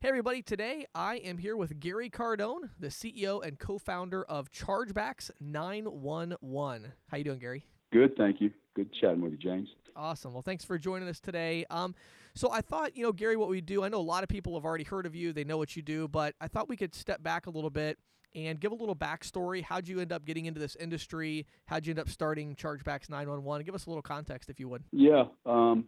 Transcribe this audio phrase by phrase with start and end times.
[0.00, 5.28] Hey everybody, today I am here with Gary Cardone, the CEO and co-founder of Chargebacks
[5.40, 6.92] 911.
[7.08, 7.64] How you doing, Gary?
[7.92, 8.52] Good, thank you.
[8.76, 9.68] Good chatting with you, James.
[9.96, 10.32] Awesome.
[10.32, 11.66] Well, thanks for joining us today.
[11.68, 11.96] Um,
[12.36, 14.54] so I thought, you know, Gary, what we do, I know a lot of people
[14.54, 16.94] have already heard of you, they know what you do, but I thought we could
[16.94, 17.98] step back a little bit
[18.36, 19.64] and give a little backstory.
[19.64, 21.44] How'd you end up getting into this industry?
[21.66, 23.66] How'd you end up starting Chargebacks 911?
[23.66, 24.84] Give us a little context, if you would.
[24.92, 25.24] Yeah.
[25.44, 25.86] Um,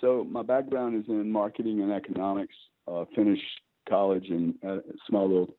[0.00, 2.54] so my background is in marketing and economics.
[2.88, 3.42] Uh, finished
[3.88, 4.78] college in a
[5.08, 5.54] small little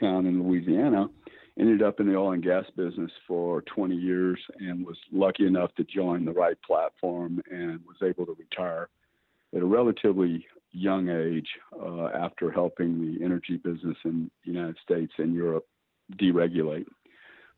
[0.00, 1.08] town in Louisiana.
[1.58, 5.74] Ended up in the oil and gas business for 20 years and was lucky enough
[5.74, 8.88] to join the right platform and was able to retire
[9.54, 11.48] at a relatively young age
[11.78, 15.66] uh, after helping the energy business in the United States and Europe
[16.16, 16.86] deregulate.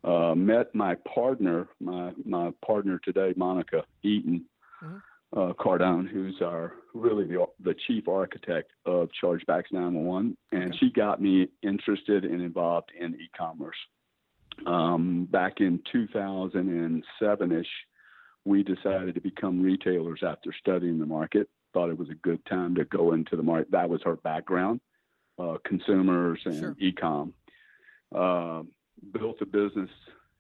[0.03, 4.45] Uh, met my partner, my my partner today, Monica Eaton,
[4.83, 4.99] mm-hmm
[5.37, 10.77] uh, Cardone, who's our really the, the chief architect of Chargebacks 911, and okay.
[10.79, 13.77] she got me interested and involved in e-commerce.
[14.67, 17.65] Um, back in 2007ish,
[18.45, 21.49] we decided to become retailers after studying the market.
[21.73, 23.73] Thought it was a good time to go into the market.
[23.73, 24.81] That was her background,
[25.39, 26.77] uh, consumers and sure.
[26.79, 27.35] e-com.
[28.15, 28.63] Uh,
[29.13, 29.91] built a business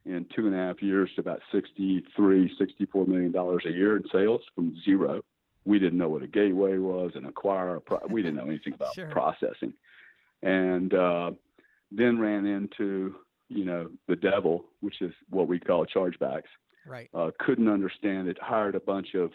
[0.06, 4.04] in two and a half years to about 63, 64 million dollars a year in
[4.12, 5.22] sales from zero.
[5.64, 7.80] We didn't know what a gateway was, an acquirer.
[8.10, 9.08] We didn't know anything about sure.
[9.08, 9.72] processing,
[10.42, 11.30] and uh,
[11.90, 13.14] then ran into
[13.48, 16.42] you know the devil, which is what we call chargebacks.
[16.86, 17.08] Right.
[17.14, 18.36] Uh, couldn't understand it.
[18.40, 19.30] Hired a bunch of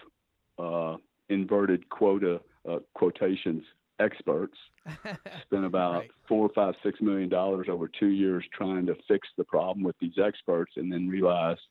[0.59, 0.97] uh,
[1.30, 3.64] inverted quota uh, quotations
[4.00, 4.58] experts.
[5.44, 6.11] Spent about right.
[6.28, 10.17] four, five, six million dollars over two years trying to fix the problem with these
[10.23, 11.61] experts, and then realized,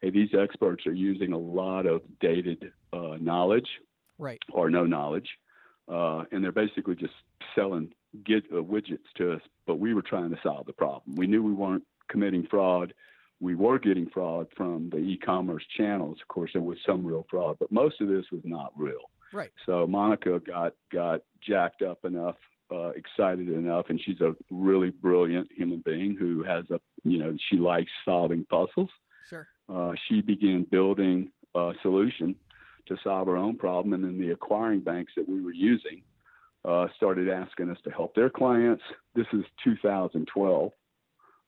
[0.00, 3.68] hey, these experts are using a lot of dated uh, knowledge,
[4.18, 5.28] right, or no knowledge,
[5.88, 7.14] uh, and they're basically just
[7.54, 7.92] selling
[8.24, 9.42] get, uh, widgets to us.
[9.66, 11.16] But we were trying to solve the problem.
[11.16, 12.94] We knew we weren't committing fraud.
[13.40, 16.18] We were getting fraud from the e-commerce channels.
[16.22, 19.10] Of course, there was some real fraud, but most of this was not real.
[19.34, 19.50] Right.
[19.66, 22.36] So Monica got got jacked up enough,
[22.72, 27.36] uh, excited enough, and she's a really brilliant human being who has a you know
[27.50, 28.90] she likes solving puzzles.
[29.28, 29.48] Sure.
[29.68, 32.36] Uh, she began building a solution
[32.86, 36.02] to solve her own problem, and then the acquiring banks that we were using
[36.64, 38.82] uh, started asking us to help their clients.
[39.16, 40.70] This is 2012,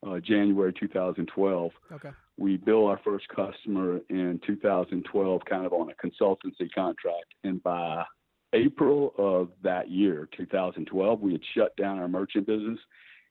[0.06, 1.72] uh, January 2012.
[1.92, 7.34] Okay we bill our first customer in 2012 kind of on a consultancy contract.
[7.44, 8.04] And by
[8.52, 12.78] april of that year 2012 we had shut down our merchant business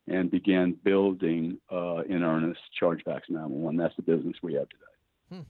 [0.08, 4.84] and began building uh, in earnest chargebacks 911 that's the business we have today.
[5.30, 5.48] Hmm.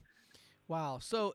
[0.68, 0.98] wow.
[1.00, 1.34] So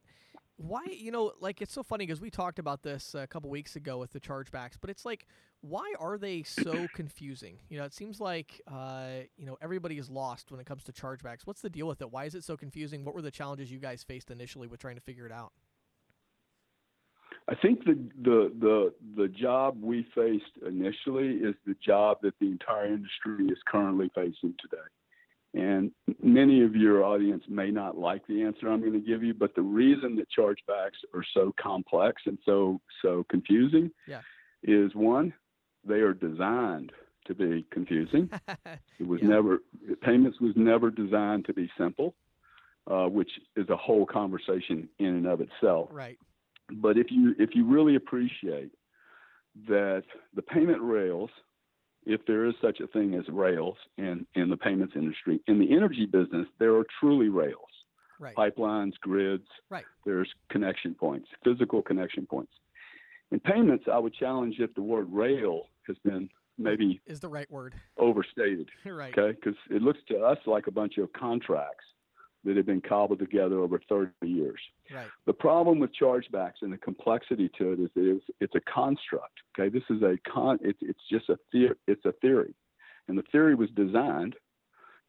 [0.61, 3.75] why you know like it's so funny because we talked about this a couple weeks
[3.75, 5.25] ago with the chargebacks but it's like
[5.61, 7.57] why are they so confusing?
[7.69, 10.91] You know it seems like uh, you know everybody is lost when it comes to
[10.91, 11.41] chargebacks.
[11.45, 12.11] What's the deal with it?
[12.11, 13.05] Why is it so confusing?
[13.05, 15.53] What were the challenges you guys faced initially with trying to figure it out?
[17.47, 22.47] I think the the the the job we faced initially is the job that the
[22.47, 24.83] entire industry is currently facing today.
[25.53, 25.91] And
[26.23, 29.53] many of your audience may not like the answer I'm going to give you, but
[29.53, 34.21] the reason that chargebacks are so complex and so so confusing yeah.
[34.63, 35.33] is one,
[35.85, 36.93] they are designed
[37.27, 38.29] to be confusing.
[38.99, 39.27] it was yeah.
[39.27, 39.59] never
[40.01, 42.15] payments was never designed to be simple,
[42.89, 45.89] uh, which is a whole conversation in and of itself.
[45.91, 46.17] Right.
[46.71, 48.71] But if you if you really appreciate
[49.67, 51.29] that the payment rails
[52.05, 55.39] if there is such a thing as rails in, in the payments industry.
[55.47, 57.57] In the energy business, there are truly rails.
[58.19, 58.35] Right.
[58.35, 59.47] Pipelines, grids.
[59.69, 59.85] Right.
[60.05, 62.53] There's connection points, physical connection points.
[63.31, 67.49] In payments, I would challenge if the word rail has been maybe is the right
[67.49, 68.69] word overstated.
[68.85, 69.17] right.
[69.17, 71.85] Okay, because it looks to us like a bunch of contracts
[72.43, 74.59] that have been cobbled together over 30 years.
[74.93, 75.07] Right.
[75.25, 79.39] The problem with chargebacks and the complexity to it is that it's, it's a construct.
[79.57, 80.57] Okay, this is a con.
[80.61, 81.75] It's it's just a theory.
[81.87, 82.53] It's a theory,
[83.07, 84.35] and the theory was designed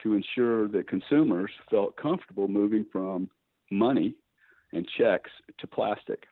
[0.02, 3.30] to ensure that consumers felt comfortable moving from
[3.70, 4.14] money
[4.72, 6.24] and checks to plastic.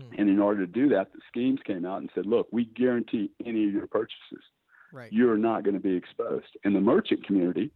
[0.00, 0.14] Hmm.
[0.20, 3.30] And in order to do that, the schemes came out and said, "Look, we guarantee
[3.44, 4.44] any of your purchases.
[4.92, 5.12] Right.
[5.12, 7.70] You're not going to be exposed." In the merchant community,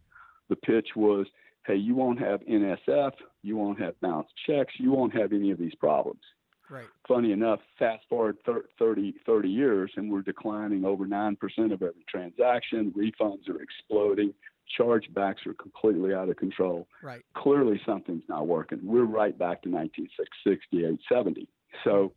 [0.49, 1.27] the pitch was
[1.65, 5.57] hey, you won't have NSF, you won't have bounced checks, you won't have any of
[5.57, 6.21] these problems.
[6.69, 6.87] Right.
[7.07, 11.37] Funny enough, fast forward 30, 30 years and we're declining over 9%
[11.71, 12.91] of every transaction.
[12.97, 14.33] Refunds are exploding.
[14.79, 16.87] Chargebacks are completely out of control.
[17.03, 17.21] Right.
[17.35, 18.79] Clearly, something's not working.
[18.83, 21.47] We're right back to 1968, 70.
[21.83, 22.13] So,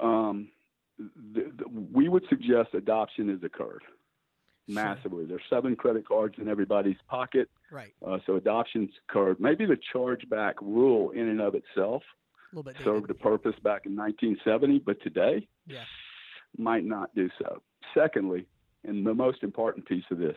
[0.00, 0.48] um,
[0.98, 3.82] the, the, we would suggest adoption has occurred
[4.68, 4.74] Sure.
[4.74, 5.24] massively.
[5.26, 7.92] There's seven credit cards in everybody's pocket, Right.
[8.06, 9.40] uh, so adoption's occurred.
[9.40, 12.02] Maybe the chargeback rule in and of itself
[12.52, 15.84] A little bit served a purpose back in 1970, but today Yeah.
[16.56, 17.62] might not do so.
[17.94, 18.46] Secondly,
[18.84, 20.36] and the most important piece of this,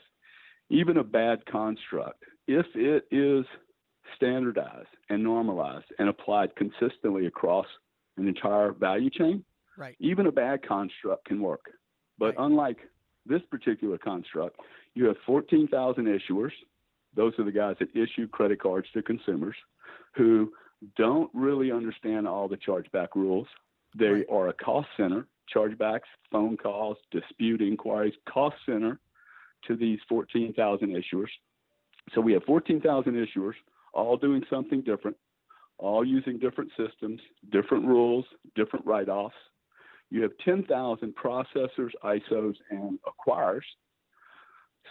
[0.69, 3.45] even a bad construct, if it is
[4.15, 7.67] standardized and normalized and applied consistently across
[8.17, 9.43] an entire value chain,
[9.77, 9.95] Right.
[9.99, 11.71] even a bad construct can work.
[12.17, 12.45] But Right.
[12.45, 12.89] unlike
[13.25, 14.59] this particular construct,
[14.95, 16.51] you have 14,000 issuers.
[17.15, 19.55] Those are the guys that issue credit cards to consumers
[20.15, 20.53] who
[20.95, 23.47] don't really understand all the chargeback rules.
[23.95, 24.25] They Right.
[24.29, 28.99] are a cost center, chargebacks, phone calls, dispute inquiries, cost center
[29.63, 31.29] to these 14,000 issuers.
[32.13, 33.55] So we have 14,000 issuers
[33.93, 35.17] all doing something different,
[35.77, 38.25] all using different systems, different rules,
[38.55, 39.35] different write offs.
[40.11, 43.65] You have 10,000 processors, ISOs, and acquirers,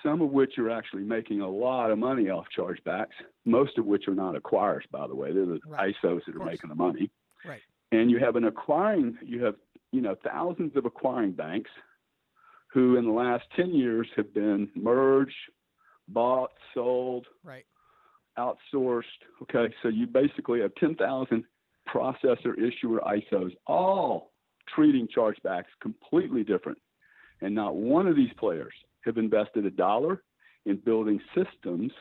[0.02, 3.14] some of which are actually making a lot of money off chargebacks,
[3.44, 5.32] most of which are not acquirers, by the way.
[5.32, 5.94] They're the Right.
[6.02, 7.10] ISOs that are making the money.
[7.44, 7.62] Right.
[7.92, 9.56] And you have an acquiring, you have,
[9.92, 11.70] you know, thousands of acquiring banks
[12.72, 15.34] who in the last 10 years have been merged,
[16.08, 17.64] bought, sold, Right.
[18.38, 19.04] outsourced.
[19.42, 21.44] Okay, so you basically have 10,000
[21.88, 24.32] processor issuer ISOs, all
[24.66, 26.78] treating chargebacks completely different.
[27.40, 30.22] And not one of these players have invested a dollar
[30.66, 31.92] in building systems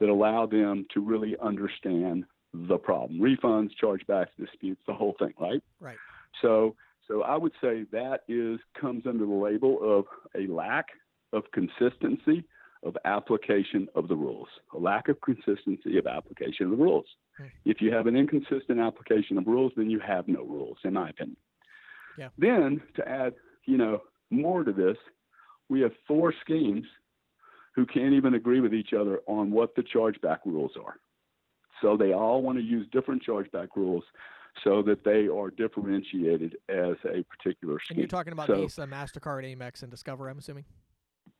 [0.00, 2.24] that allow them to really understand
[2.54, 5.62] the problem refunds, chargebacks, disputes, the whole thing, right?
[5.80, 5.96] Right.
[6.40, 6.74] So,
[7.06, 10.04] so I would say that is comes under the label of
[10.34, 10.86] a lack
[11.32, 12.44] of consistency
[12.84, 17.06] of application of the rules, a lack of consistency of application of the rules.
[17.36, 17.46] Hmm.
[17.64, 21.10] If you have an inconsistent application of rules, then you have no rules, in my
[21.10, 21.36] opinion.
[22.16, 22.28] Yeah.
[22.38, 23.34] Then to add,
[23.66, 24.96] you know, more to this,
[25.68, 26.84] we have four schemes
[27.74, 30.96] who can't even agree with each other on what the chargeback rules are.
[31.80, 34.02] So they all want to use different chargeback rules
[34.64, 37.90] so that they are differentiated as a particular scheme.
[37.96, 40.28] And you're talking about So- Visa, Mastercard, Amex, and Discover.
[40.28, 40.64] I'm assuming.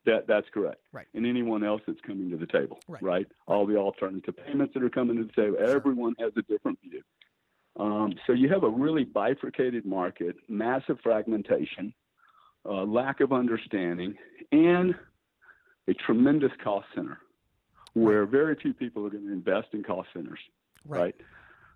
[0.05, 0.81] That that's correct.
[0.93, 1.07] Right.
[1.15, 2.79] And anyone else that's coming to the table.
[2.89, 3.27] Right.
[3.47, 5.57] All the alternative payments that are coming to the table.
[5.59, 5.77] Sure.
[5.77, 7.03] Everyone has a different view.
[7.79, 11.93] Um, so you have a really bifurcated market, massive fragmentation,
[12.69, 14.15] uh, lack of understanding,
[14.53, 14.95] and
[15.89, 17.19] a tremendous cost center,
[17.95, 20.41] where very few people are going to invest in cost centers.
[20.87, 21.15] Right.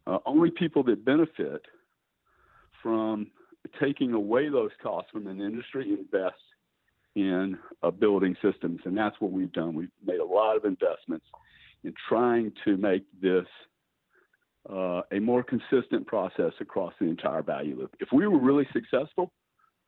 [0.07, 1.63] Uh, only people that benefit
[2.83, 3.29] from
[3.81, 6.35] taking away those costs from an industry invest
[7.15, 9.75] in uh, building systems, and that's what we've done.
[9.75, 11.27] We've made a lot of investments
[11.85, 13.47] in trying to make this
[14.71, 17.95] uh, a more consistent process across the entire value loop.
[18.01, 19.33] If we were really successful,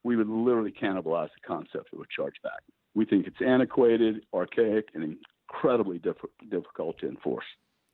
[0.05, 2.61] we would literally cannibalize the concept of a chargeback.
[2.95, 5.17] We think it's antiquated, archaic, and
[5.49, 6.17] incredibly diff-
[6.51, 7.47] difficult to enforce.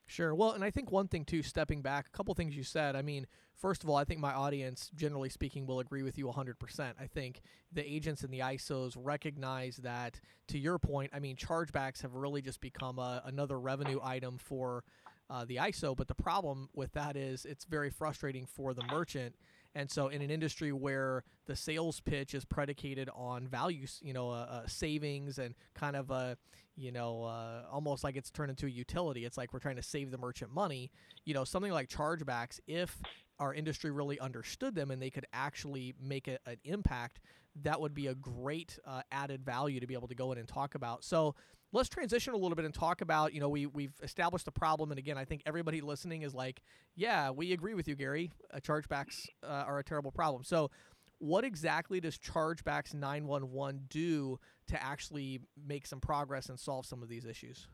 [0.06, 0.34] Sure.
[0.34, 2.96] Well, and I think one thing too, stepping back, a couple things you said.
[2.96, 6.26] I mean, first of all, I think my audience, generally speaking, will agree with you
[6.26, 6.94] 100%.
[7.00, 7.42] I think
[7.72, 12.42] the agents and the ISOs recognize that, to your point, I mean, chargebacks have really
[12.42, 14.82] just become a, another revenue item for
[15.30, 15.96] uh, the ISO.
[15.96, 19.36] But the problem with that is it's very frustrating for the merchant.
[19.74, 24.30] And so, in an industry where the sales pitch is predicated on values, you know,
[24.30, 26.36] uh, uh, savings and kind of a,
[26.76, 29.24] you know, uh, almost like it's turned into a utility.
[29.24, 30.90] It's like we're trying to save the merchant money.
[31.24, 33.00] You know, something like chargebacks, if
[33.38, 37.20] our industry really understood them and they could actually make a, an impact,
[37.62, 40.48] that would be a great uh, added value to be able to go in and
[40.48, 41.04] talk about.
[41.04, 41.34] So
[41.72, 44.90] let's transition a little bit and talk about, you know, we, we've established the problem.
[44.90, 46.62] And again, I think everybody listening is like,
[46.96, 48.32] yeah, we agree with you, Gary.
[48.52, 50.42] Uh, chargebacks uh, are a terrible problem.
[50.44, 50.70] So
[51.18, 57.08] what exactly does Chargebacks 911 do to actually make some progress and solve some of
[57.08, 57.68] these issues?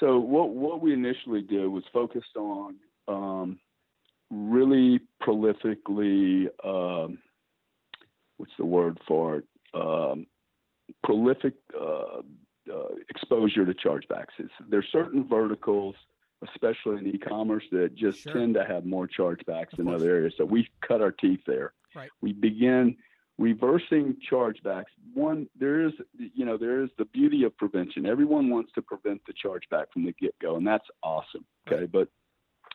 [0.00, 3.58] So what what we initially did was focused on um,
[4.30, 7.18] really prolifically um,
[8.36, 9.44] what's the word for it
[9.74, 10.26] um,
[11.02, 12.20] prolific uh,
[12.72, 14.34] uh, exposure to chargebacks.
[14.38, 15.94] It's, there's certain verticals,
[16.48, 18.34] especially in e-commerce, that just Sure.
[18.34, 20.34] tend to have more chargebacks than other areas.
[20.36, 21.72] So we cut our teeth there.
[21.94, 22.08] Right.
[22.20, 22.96] We begin
[23.38, 24.92] reversing chargebacks.
[25.14, 28.06] One, there is, you know, there is the beauty of prevention.
[28.06, 31.44] Everyone wants to prevent the chargeback from the get-go, and that's awesome.
[31.66, 31.92] Okay, Right.
[31.92, 32.08] but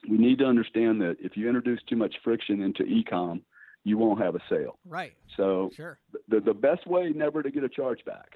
[0.10, 3.41] we need to understand that if you introduce too much friction into e-com,
[3.88, 4.77] you won't have a sale.
[4.86, 5.13] Right.
[5.38, 5.98] So Sure.
[6.27, 8.36] the the best way never to get a chargeback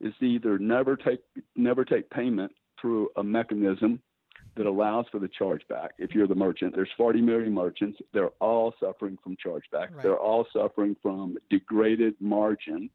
[0.00, 1.20] is to either never take
[1.56, 4.00] never take payment through a mechanism
[4.54, 5.88] that allows for the chargeback.
[5.98, 7.98] If you're the merchant, there's 40 million merchants.
[8.14, 9.90] They're all suffering from chargeback.
[9.92, 10.02] Right.
[10.02, 12.88] They're all suffering from degraded margin,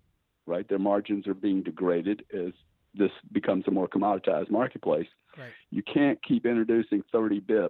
[0.48, 0.68] right?
[0.68, 2.54] Their margins are being degraded as
[2.96, 5.08] this becomes a more commoditized marketplace.
[5.38, 5.52] Right.
[5.70, 7.70] You can't keep introducing 30 bips,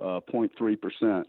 [0.00, 1.24] uh, 0.3%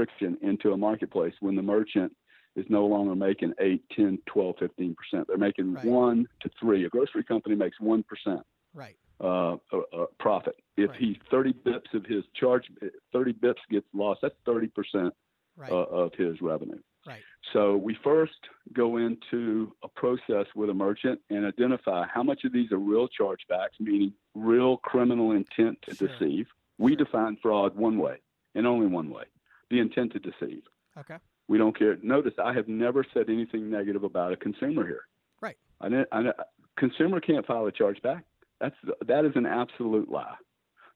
[0.00, 2.12] friction into a marketplace when the merchant
[2.54, 4.94] is no longer making 8, 10, 12, 15%.
[5.26, 5.84] They're making Right.
[5.86, 6.84] 1 to 3.
[6.84, 8.42] A grocery company makes 1%
[8.74, 8.96] Right.
[9.20, 9.56] uh, uh,
[9.94, 10.56] uh, profit.
[10.76, 10.98] If Right.
[11.00, 12.70] he's 30 bips of his charge,
[13.12, 15.14] 30 bips gets lost, that's 30%
[15.56, 15.72] Right.
[15.72, 16.78] uh, of his revenue.
[17.06, 17.22] Right.
[17.54, 18.38] So we first
[18.74, 23.08] go into a process with a merchant and identify how much of these are real
[23.08, 26.08] chargebacks, meaning real criminal intent to Sure.
[26.08, 26.46] deceive.
[26.78, 27.04] We Sure.
[27.04, 28.18] define fraud one way
[28.54, 29.24] and only one way
[29.70, 30.62] the intent to deceive.
[30.98, 31.16] okay.
[31.48, 31.96] We don't care.
[32.02, 35.02] Notice I have never said anything negative about a consumer here.
[35.40, 35.56] Right.
[35.80, 36.32] I, I,
[36.76, 38.22] consumer can't file a chargeback.
[38.60, 38.74] That's
[39.06, 40.34] that is an absolute lie.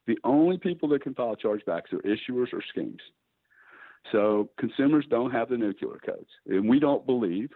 [0.06, 3.00] The only people that can file chargebacks are issuers or schemes.
[4.10, 7.50] So consumers don't have the nuclear codes, and we don't believe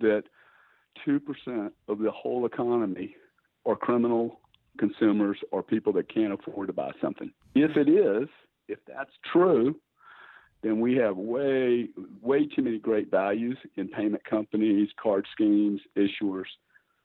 [0.00, 0.24] that
[1.04, 3.14] two percent of the whole economy
[3.64, 4.40] are criminal
[4.78, 7.30] consumers or people that can't afford to buy something.
[7.54, 8.28] If it is,
[8.68, 9.76] if that's true,
[10.62, 11.88] then we have way
[12.22, 16.46] way too many great values in payment companies, card schemes, issuers.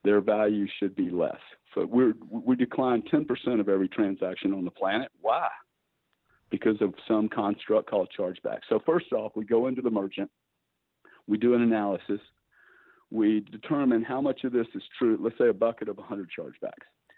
[0.04, 1.40] Their value should be less.
[1.76, 5.10] So we're we decline 10% of every transaction on the planet.
[5.22, 5.48] Why?
[6.50, 8.60] Because of some construct called chargeback.
[8.68, 10.30] So first off, we go into the merchant,
[11.28, 12.20] we do an analysis,
[13.12, 15.18] we determine how much of this is true.
[15.22, 16.72] Let's say a bucket of 100 chargebacks.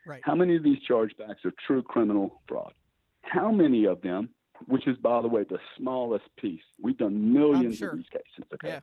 [0.06, 0.22] Right.
[0.24, 2.74] How many of these chargebacks are true criminal fraud?
[3.22, 4.30] How many of them,
[4.68, 7.92] which is by the way the smallest piece, we've done millions sure.
[7.92, 8.46] of these cases.
[8.54, 8.68] Okay.
[8.68, 8.80] Yeah.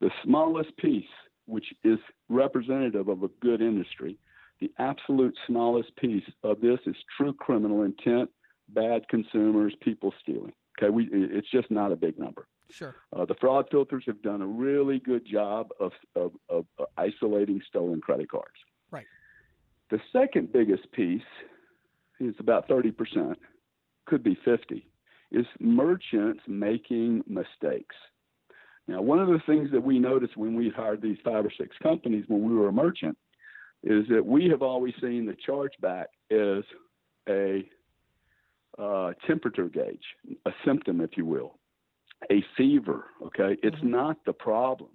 [0.00, 1.04] The smallest piece,
[1.46, 4.18] which is representative of a good industry,
[4.60, 8.30] the absolute smallest piece of this is true criminal intent,
[8.68, 10.52] bad consumers, people stealing.
[10.78, 12.46] Okay, we it's just not a big number.
[12.70, 12.94] Sure.
[13.14, 17.60] Uh, the fraud filters have done a really good job of, of, of uh, isolating
[17.68, 18.56] stolen credit cards.
[18.90, 19.06] Right.
[19.90, 21.22] The second biggest piece
[22.20, 23.36] is about 30%,
[24.06, 24.86] could be 50,
[25.34, 27.96] is merchants making mistakes.
[28.86, 31.76] Now, one of the things that we noticed when we hired these five or six
[31.82, 33.16] companies when we were a merchant
[33.82, 36.64] is that we have always seen the chargeback as
[37.28, 37.68] a
[38.78, 40.04] uh, temperature gauge,
[40.46, 41.58] a symptom, if you will,
[42.30, 43.06] a fever.
[43.22, 43.90] Okay, it's Mhm.
[43.90, 44.90] not the problem.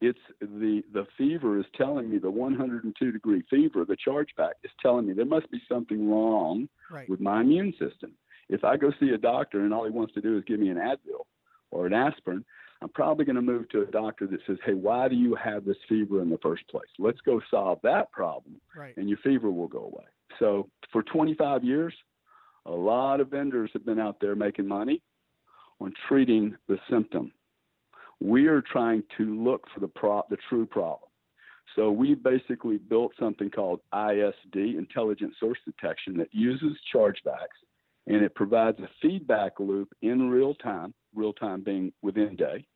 [0.00, 3.84] It's the the fever is telling me the 102 degree fever.
[3.84, 7.08] The chargeback is telling me there must be something wrong Right.
[7.08, 8.16] with my immune system.
[8.48, 10.68] If I go see a doctor and all he wants to do is give me
[10.68, 11.24] an Advil
[11.70, 12.44] or an aspirin,
[12.82, 15.64] I'm probably going to move to a doctor that says, "Hey, why do you have
[15.64, 16.88] this fever in the first place?
[16.98, 18.96] Let's go solve that problem." Right.
[18.96, 20.04] and your fever will go away.
[20.38, 21.94] So for 25 years,
[22.66, 25.02] a lot of vendors have been out there making money
[25.80, 27.32] on treating the symptom.
[28.20, 31.08] We are trying to look for the pro- the true problem.
[31.76, 37.58] So we basically built something called ISD, Intelligent Source Detection, that uses chargebacks
[38.06, 42.66] and it provides a feedback loop in real time, real time being within day,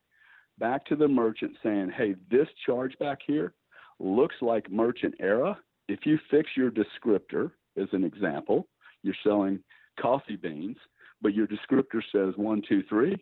[0.57, 3.53] back to the merchant saying, hey, this chargeback here
[3.99, 5.55] looks like merchant error
[5.87, 8.67] if you fix your descriptor, as an example,
[9.03, 9.59] you're selling
[9.99, 10.77] coffee beans,
[11.21, 13.15] but your descriptor says one, two, three,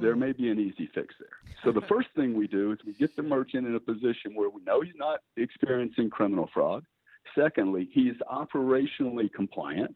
[0.00, 0.20] there Mm.
[0.20, 1.36] may be an easy fix there.
[1.62, 4.48] So the first thing we do is we get the merchant in a position where
[4.48, 6.84] we know he's not experiencing criminal fraud.
[7.34, 9.94] Secondly, he's operationally compliant.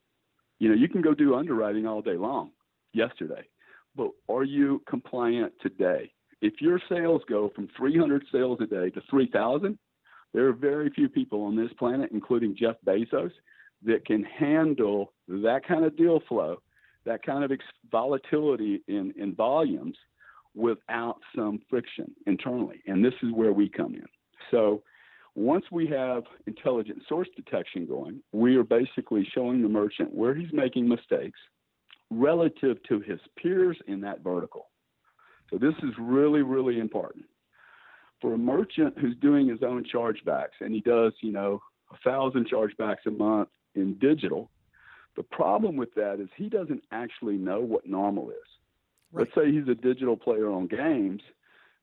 [0.59, 2.51] You know, you can go do underwriting all day long
[2.93, 3.47] yesterday,
[3.95, 6.13] but are you compliant today?
[6.41, 9.79] If your sales go from 300 sales a day to 3,000,
[10.33, 13.33] there are very few people on this planet, including Jeff Bezos,
[13.85, 16.61] that can handle that kind of deal flow,
[17.05, 19.97] that kind of ex- volatility in, in volumes
[20.55, 22.83] without some friction internally.
[22.87, 24.07] And this is where we come in.
[24.51, 24.83] So
[25.37, 30.53] once we have intelligent source detection going, we are basically showing the merchant where he's
[30.53, 31.39] making mistakes
[32.11, 34.71] relative to his peers in that vertical.
[35.51, 37.27] So this is really, really important.
[38.21, 41.61] For a merchant who's doing his own chargebacks and he does, you know,
[41.93, 44.51] a thousand chargebacks a month in digital,
[45.17, 48.37] the problem with that is he doesn't actually know what normal is.
[49.13, 49.27] Right.
[49.27, 51.21] Let's say he's a digital player on games,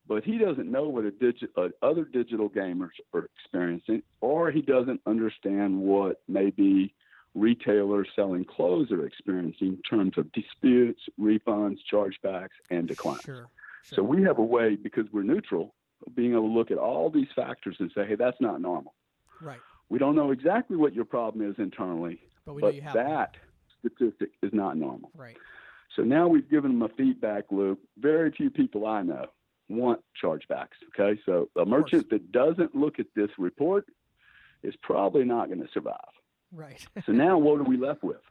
[0.07, 4.61] but he doesn't know what a digi- uh, other digital gamers are experiencing, or he
[4.61, 6.93] doesn't understand what maybe
[7.35, 13.21] retailers selling clothes are experiencing in terms of disputes, refunds, chargebacks, and declines.
[13.21, 13.47] Sure.
[13.83, 13.95] Sure.
[13.97, 15.73] So we have a way, because we're neutral,
[16.15, 18.93] being able to look at all these factors and say, hey, that's not normal.
[19.41, 19.59] right.
[19.89, 22.95] We don't know exactly what your problem is internally, But we know but you have
[22.95, 23.05] one.
[23.05, 23.35] that
[23.79, 25.11] statistic is not normal.
[25.15, 25.37] Right.
[25.95, 27.79] So now we've given them a feedback loop.
[27.99, 29.27] Very few people I know
[29.73, 30.77] want chargebacks.
[30.89, 33.85] Okay, so a merchant that doesn't look at this report
[34.63, 35.97] is probably not going to survive.
[36.53, 36.85] Right.
[37.05, 38.21] so now what are we left with?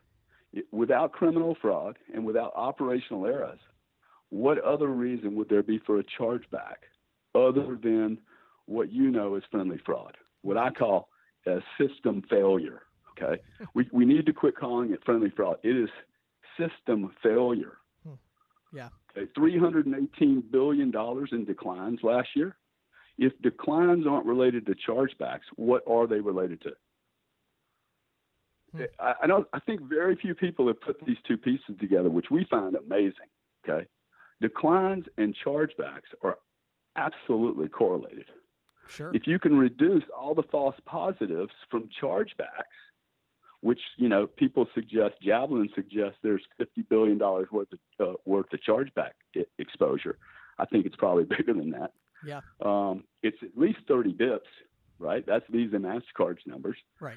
[0.70, 3.58] Without criminal fraud and without operational errors,
[4.30, 6.76] what other reason would there be for a chargeback
[7.34, 8.18] other than
[8.66, 10.16] what you know is friendly fraud?
[10.42, 11.08] What I call
[11.46, 12.82] a system failure.
[13.12, 13.42] Okay,
[13.74, 15.58] we we need to quit calling it friendly fraud.
[15.62, 15.90] It is
[16.58, 17.76] system failure.
[18.72, 18.88] Yeah.
[19.16, 22.56] Okay, three hundred and eighteen billion dollars in declines last year.
[23.18, 26.70] If declines aren't related to chargebacks, what are they related to?
[28.74, 28.82] Hmm.
[28.98, 29.46] I, I don't.
[29.52, 33.28] I think very few people have put these two pieces together, which we find amazing.
[33.68, 33.86] Okay,
[34.40, 36.38] declines and chargebacks are
[36.96, 38.26] absolutely correlated.
[38.88, 39.14] Sure.
[39.14, 42.78] If you can reduce all the false positives from chargebacks,
[43.62, 48.52] which you know people suggest, Javelin suggests there's 50 billion dollars worth of uh, worth
[48.52, 49.12] of chargeback
[49.58, 50.18] exposure.
[50.58, 51.92] I think it's probably bigger than that.
[52.26, 52.40] Yeah.
[52.64, 54.40] Um, it's at least 30 bips,
[54.98, 55.24] right?
[55.26, 56.76] That's Visa and Mastercard's numbers.
[57.00, 57.16] Right.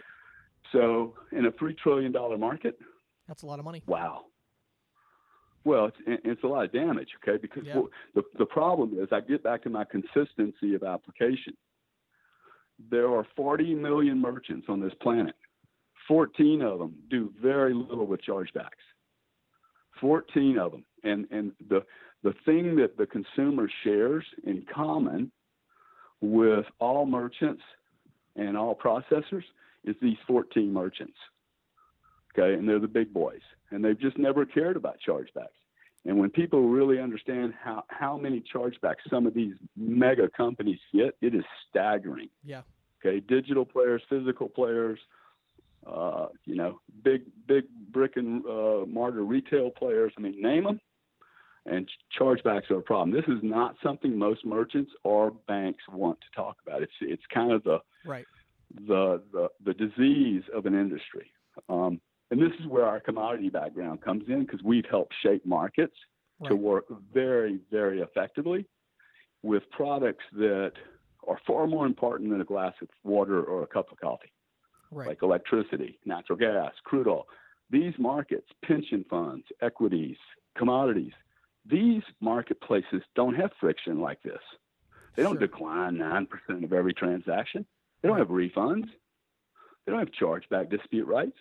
[0.72, 2.80] So in a three trillion dollar market,
[3.28, 3.82] that's a lot of money.
[3.88, 4.25] Wow.
[5.64, 7.40] Well, it's, it's a lot of damage, okay?
[7.42, 7.82] Because yeah.
[8.14, 11.54] the the problem is, I get back to my consistency of application.
[12.92, 15.34] There are 40 million merchants on this planet.
[16.07, 18.83] 14 of them do very little with chargebacks.
[20.01, 21.83] 14 of them, and and the
[22.24, 25.31] the thing that the consumer shares in common
[26.21, 27.62] with all merchants
[28.35, 29.43] and all processors
[29.83, 31.17] is these 14 merchants.
[32.38, 35.55] Okay, and they're the big boys, and they've just never cared about chargebacks.
[36.05, 41.15] And when people really understand how, how many chargebacks some of these mega companies get,
[41.21, 42.29] it is staggering.
[42.43, 42.62] Yeah.
[43.03, 45.00] Okay, digital players, physical players,
[45.86, 50.13] uh, you know, big big brick and uh, mortar retail players.
[50.18, 50.80] I mean, name them.
[51.68, 51.89] And
[52.20, 53.10] chargebacks are a problem.
[53.10, 56.84] This is not something most merchants or banks want to talk about.
[56.84, 58.25] It's it's kind of the right
[58.88, 61.31] the the, the disease of an industry.
[61.70, 62.00] Um,
[62.31, 65.96] and this is where our commodity background comes in because we've helped shape markets
[66.40, 66.50] right.
[66.50, 68.66] to work very, very effectively
[69.44, 70.74] with products that
[71.27, 74.31] are far more important than a glass of water or a cup of coffee,
[74.96, 75.08] right.
[75.08, 77.27] like electricity, natural gas, crude oil.
[77.70, 80.18] These markets, pension funds, equities,
[80.58, 81.14] commodities,
[81.66, 84.40] these marketplaces don't have friction like this.
[85.16, 85.48] They don't sure.
[85.48, 87.66] decline 9% of every transaction.
[88.01, 88.88] They don't have refunds.
[89.86, 91.38] They don't have chargeback dispute rights.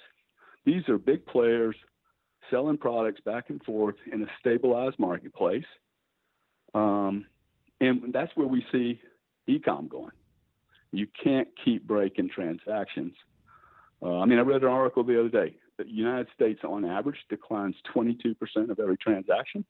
[0.65, 1.77] These are big players
[2.51, 5.65] selling products back and forth in a stabilized marketplace.
[6.75, 7.27] Um,
[7.81, 9.01] and that's where we see
[9.49, 10.13] ecom going.
[10.93, 13.15] You can't keep breaking transactions.
[14.05, 15.57] Uh, I mean, I read an article the other day.
[15.79, 18.37] that The United States, on average, declines 22%
[18.71, 19.65] of every transaction.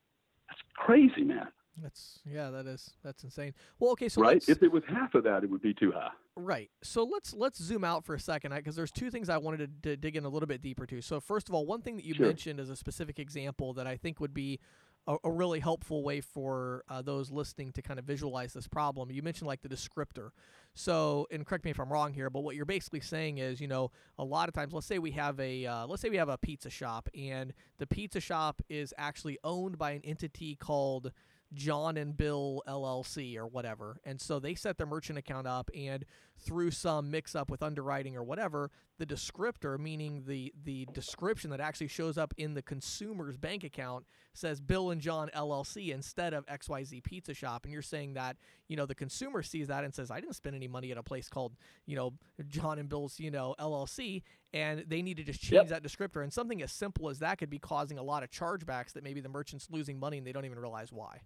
[0.48, 1.48] That's crazy, man.
[1.82, 3.52] That's yeah, that is that's insane.
[3.80, 6.12] Well, okay, so right, if it was half of that, it would be too high.
[6.36, 6.70] Right.
[6.84, 9.90] So let's let's zoom out for a second because there's two things I wanted to,
[9.90, 11.00] to, dig in a little bit deeper to.
[11.00, 12.26] So first of all, one thing that you sure.
[12.26, 14.60] mentioned as a specific example that I think would be
[15.06, 19.10] a, a really helpful way for uh, those listening to kind of visualize this problem.
[19.10, 20.30] You mentioned like the descriptor.
[20.74, 23.68] So, and correct me if I'm wrong here, but what you're basically saying is, you
[23.68, 26.28] know, a lot of times, let's say we have a, uh, let's say we have
[26.28, 31.12] a pizza shop, and the pizza shop is actually owned by an entity called
[31.52, 34.00] John and Bill LLC or whatever.
[34.04, 36.04] And so they set their merchant account up and
[36.38, 41.60] through some mix up with underwriting or whatever, the descriptor, meaning the the description that
[41.60, 46.44] actually shows up in the consumer's bank account says Bill and John LLC instead of
[46.46, 47.64] XYZ Pizza Shop.
[47.64, 48.36] And you're saying that,
[48.68, 51.02] you know, the consumer sees that and says, I didn't spend any money at a
[51.02, 51.54] place called,
[51.86, 52.14] you know,
[52.48, 54.22] John and Bill's, you know, LLC.
[54.52, 55.82] And they need to just change yep.
[55.82, 56.22] that descriptor.
[56.22, 59.20] And something as simple as that could be causing a lot of chargebacks that maybe
[59.20, 61.20] the merchant's losing money and they don't even realize why.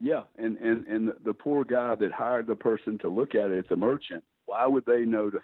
[0.00, 3.58] Yeah, and and and the poor guy that hired the person to look at it,
[3.58, 4.22] it's a merchant.
[4.46, 5.38] Why would they know to?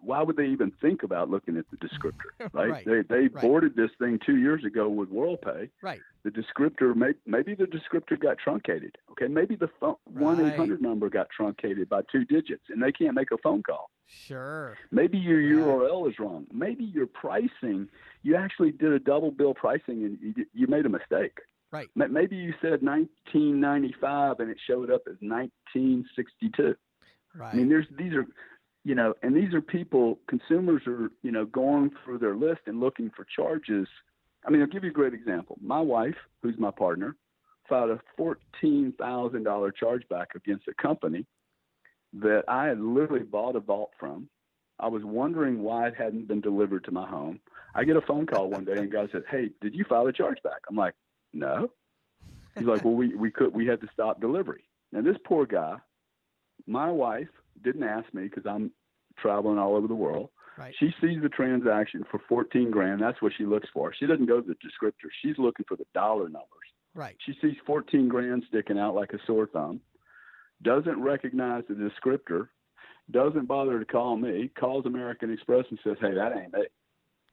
[0.00, 2.30] Why would they even think about looking at the descriptor?
[2.52, 2.70] Right?
[2.70, 2.84] right.
[2.86, 3.42] They they right.
[3.42, 5.68] boarded this thing two years ago with WorldPay.
[5.82, 6.00] Right.
[6.22, 8.96] The descriptor may, maybe the descriptor got truncated.
[9.12, 9.68] Okay, maybe the
[10.04, 13.62] one eight hundred number got truncated by two digits, and they can't make a phone
[13.62, 13.90] call.
[14.08, 14.76] Sure.
[14.90, 15.64] Maybe your yeah.
[15.64, 16.46] URL is wrong.
[16.52, 17.88] Maybe your pricing,
[18.22, 21.38] you actually did a double bill pricing and you, you made a mistake.
[21.70, 21.88] Right.
[21.94, 26.74] Maybe you said 1995 and it showed up as 1962.
[27.34, 27.52] Right.
[27.52, 28.24] I mean, there's these are,
[28.84, 30.18] you know, and these are people.
[30.28, 33.86] Consumers are, you know, going through their list and looking for charges.
[34.46, 35.58] I mean, I'll give you a great example.
[35.60, 37.16] My wife, who's my partner,
[37.68, 41.26] filed a fourteen thousand dollar chargeback against a company
[42.14, 44.30] that I had literally bought a vault from,
[44.80, 47.40] I was wondering why it hadn't been delivered to my home.
[47.74, 50.06] I get a phone call one day and a guy said, "Hey, did you file
[50.06, 50.94] a chargeback?" I'm like,
[51.32, 51.70] "No."
[52.56, 55.76] He's like, "Well, we we could we had to stop delivery." And this poor guy,
[56.66, 57.28] my wife
[57.62, 58.70] didn't ask me because I'm
[59.18, 60.30] traveling all over the world.
[60.56, 60.74] Right.
[60.78, 63.00] She sees the transaction for 14 grand.
[63.00, 63.94] That's what she looks for.
[63.94, 65.08] She doesn't go to the descriptor.
[65.22, 66.48] She's looking for the dollar numbers.
[66.94, 67.16] Right.
[67.24, 69.80] She sees 14 grand sticking out like a sore thumb,
[70.62, 72.48] doesn't recognize the descriptor,
[73.10, 76.64] doesn't bother to call me, calls American Express and says, hey, that ain't me.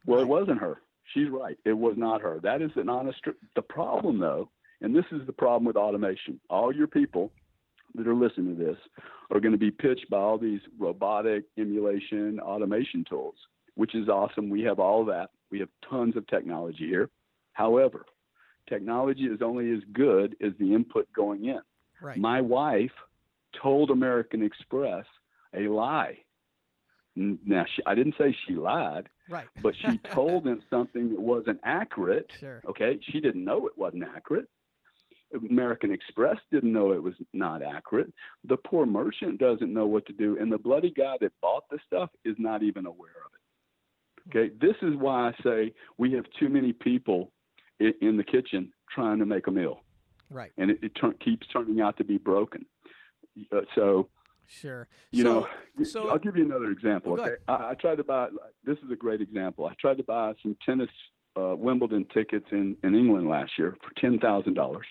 [0.05, 0.81] Well, it wasn't her.
[1.13, 1.57] She's right.
[1.65, 2.39] It was not her.
[2.41, 3.19] That is an honest.
[3.55, 4.49] The problem, though,
[4.81, 6.39] and this is the problem with automation.
[6.49, 7.31] All your people
[7.95, 8.77] that are listening to this
[9.31, 13.35] are going to be pitched by all these robotic emulation automation tools,
[13.75, 14.49] which is awesome.
[14.49, 15.29] We have all that.
[15.51, 17.09] We have tons of technology here.
[17.53, 18.05] However,
[18.67, 21.61] technology is only as good as the input going in.
[22.01, 22.17] Right.
[22.17, 22.91] My wife
[23.61, 25.05] told American Express
[25.53, 26.17] a lie.
[27.15, 29.47] Now, she, I didn't say she lied, right.
[29.61, 32.31] but she told them something that wasn't accurate.
[32.39, 32.61] Sure.
[32.67, 34.47] Okay, she didn't know it wasn't accurate.
[35.49, 38.13] American Express didn't know it was not accurate.
[38.47, 41.79] The poor merchant doesn't know what to do, and the bloody guy that bought the
[41.85, 44.37] stuff is not even aware of it.
[44.37, 47.31] Okay, this is why I say we have too many people
[47.79, 49.81] in, in the kitchen trying to make a meal,
[50.29, 50.51] Right.
[50.57, 52.65] and it, it turn, keeps turning out to be broken.
[53.51, 54.07] Uh, so
[54.47, 54.87] Sure.
[55.11, 57.13] you so, know, so- I'll give you another example.
[57.13, 58.27] Well, okay, I, I tried to buy.
[58.63, 59.65] This is a great example.
[59.65, 60.89] I tried to buy some tennis
[61.35, 64.85] uh, Wimbledon tickets in in England last year for ten thousand dollars,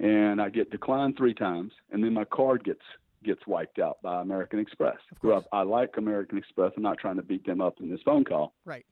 [0.00, 2.82] and I get declined three times, and then my card gets
[3.24, 4.96] gets wiped out by American Express.
[5.10, 5.40] Of Who I.
[5.52, 6.72] I like American Express.
[6.76, 8.54] I'm not trying to beat them up in this phone call.
[8.64, 8.84] right.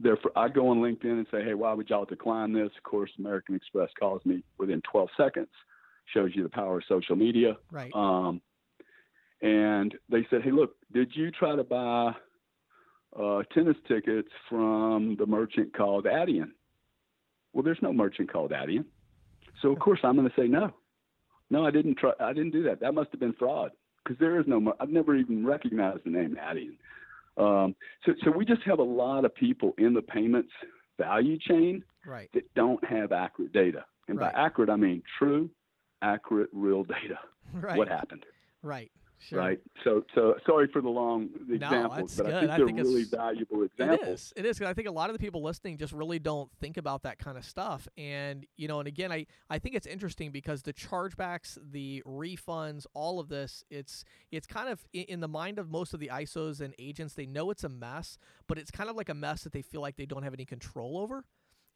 [0.00, 3.12] Therefore, I go on LinkedIn and say, "Hey, why would y'all decline this?" Of course,
[3.18, 5.48] American Express calls me within 12 seconds.
[6.12, 7.56] Shows you the power of social media.
[7.70, 7.92] Right.
[7.94, 8.40] Um,
[9.40, 12.12] and they said, "Hey, look, did you try to buy
[13.18, 16.50] uh, tennis tickets from the merchant called Adyen?"
[17.52, 18.84] Well, there's no merchant called Adyen,
[19.62, 20.72] so of course I'm going to say no.
[21.50, 22.12] No, I didn't try.
[22.20, 22.80] I didn't do that.
[22.80, 23.70] That must have been fraud
[24.02, 24.74] because there is no.
[24.80, 26.76] I've never even recognized the name Adyen.
[27.36, 27.74] Um,
[28.06, 30.52] so, so we just have a lot of people in the payments
[30.98, 32.30] value chain right.
[32.32, 34.32] that don't have accurate data, and Right.
[34.32, 35.50] by accurate I mean true,
[36.04, 37.18] accurate, real data.
[37.52, 37.76] Right.
[37.76, 38.24] What happened?
[38.62, 38.90] Right.
[39.20, 39.38] Sure.
[39.38, 39.60] right?
[39.84, 43.04] So, so sorry for the long No, examples, but I think I they're think really
[43.04, 44.08] valuable It examples.
[44.20, 44.32] is.
[44.36, 44.60] It is.
[44.60, 47.38] I think a lot of the people listening just really don't think about that kind
[47.38, 47.86] of stuff.
[47.96, 52.86] And, you know, and again, I, I think it's interesting because the chargebacks, the refunds,
[52.92, 56.60] all of this, it's it's kind of in the mind of most of the ISOs
[56.60, 59.52] and agents, they know it's a mess, but it's kind of like a mess that
[59.52, 61.24] they feel like they don't have any control over.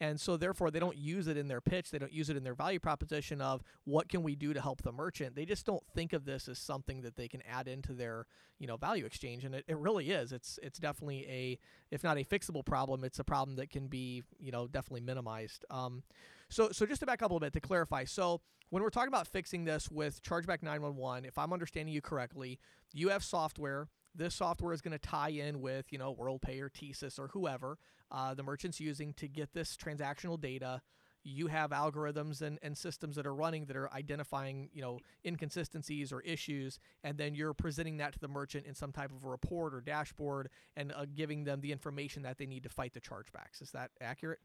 [0.01, 2.45] And so therefore they don't use it in their pitch, they don't use it in
[2.45, 5.35] their value proposition of what can we do to help the merchant.
[5.35, 8.27] They just don't think of this as something that they can add into their,
[8.59, 9.45] you know, value exchange.
[9.45, 10.33] And it, it really is.
[10.33, 11.59] It's it's definitely a
[11.91, 15.65] if not a fixable problem, it's a problem that can be, you know, definitely minimized.
[15.71, 16.03] Um,
[16.49, 18.05] so, so just to back up a little bit to clarify.
[18.05, 22.59] So, when we're talking about fixing this with Chargeback 911, if I'm understanding you correctly,
[22.93, 23.89] you have software.
[24.19, 27.79] This software is going to tie in with, you know, WorldPay or TSYS or whoever
[28.11, 30.83] uh, the merchant's using to get this transactional data.
[31.23, 36.13] You have algorithms and, and systems that are running that are identifying, you know, inconsistencies
[36.13, 39.29] or issues, and then you're presenting that to the merchant in some type of a
[39.29, 43.01] report or dashboard and uh, giving them the information that they need to fight the
[43.01, 43.63] chargebacks.
[43.63, 44.41] Is that accurate?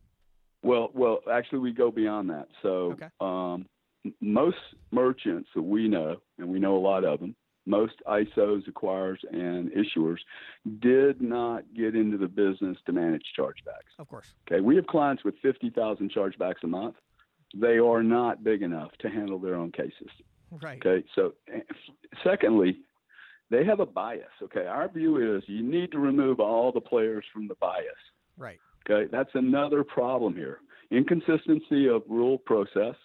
[0.61, 2.47] Well, well, actually, we go beyond that.
[2.61, 3.09] So, Okay.
[3.19, 3.65] um,
[4.05, 4.57] m- most
[4.91, 9.71] merchants that we know, and we know a lot of them, most ISOs, acquirers, and
[9.71, 10.17] issuers
[10.79, 13.93] did not get into the business to manage chargebacks.
[13.99, 14.33] Of course.
[14.47, 16.95] Okay, we have clients with 50,000 chargebacks a month.
[17.55, 20.09] They are not big enough to handle their own cases.
[20.61, 20.83] Right.
[20.85, 21.33] Okay, so
[22.23, 22.77] secondly,
[23.49, 24.25] they have a bias.
[24.41, 27.85] Okay, our view is you need to remove all the players from the bias.
[28.37, 28.59] Right.
[28.89, 30.59] Okay, that's another problem here.
[30.91, 32.95] Inconsistency of rule process.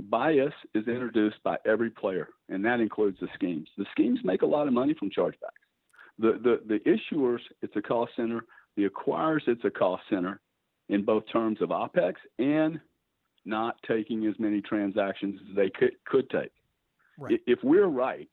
[0.00, 3.68] Bias is introduced by every player, and that includes the schemes.
[3.78, 5.62] The schemes make a lot of money from chargebacks.
[6.18, 6.80] The, the, the
[7.14, 8.44] issuers, it's a cost center.
[8.76, 10.40] The acquirers, it's a cost center
[10.88, 12.80] in both terms of OPEX and
[13.44, 16.52] not taking as many transactions as they could, could take.
[17.18, 17.40] Right.
[17.46, 18.28] If we're right,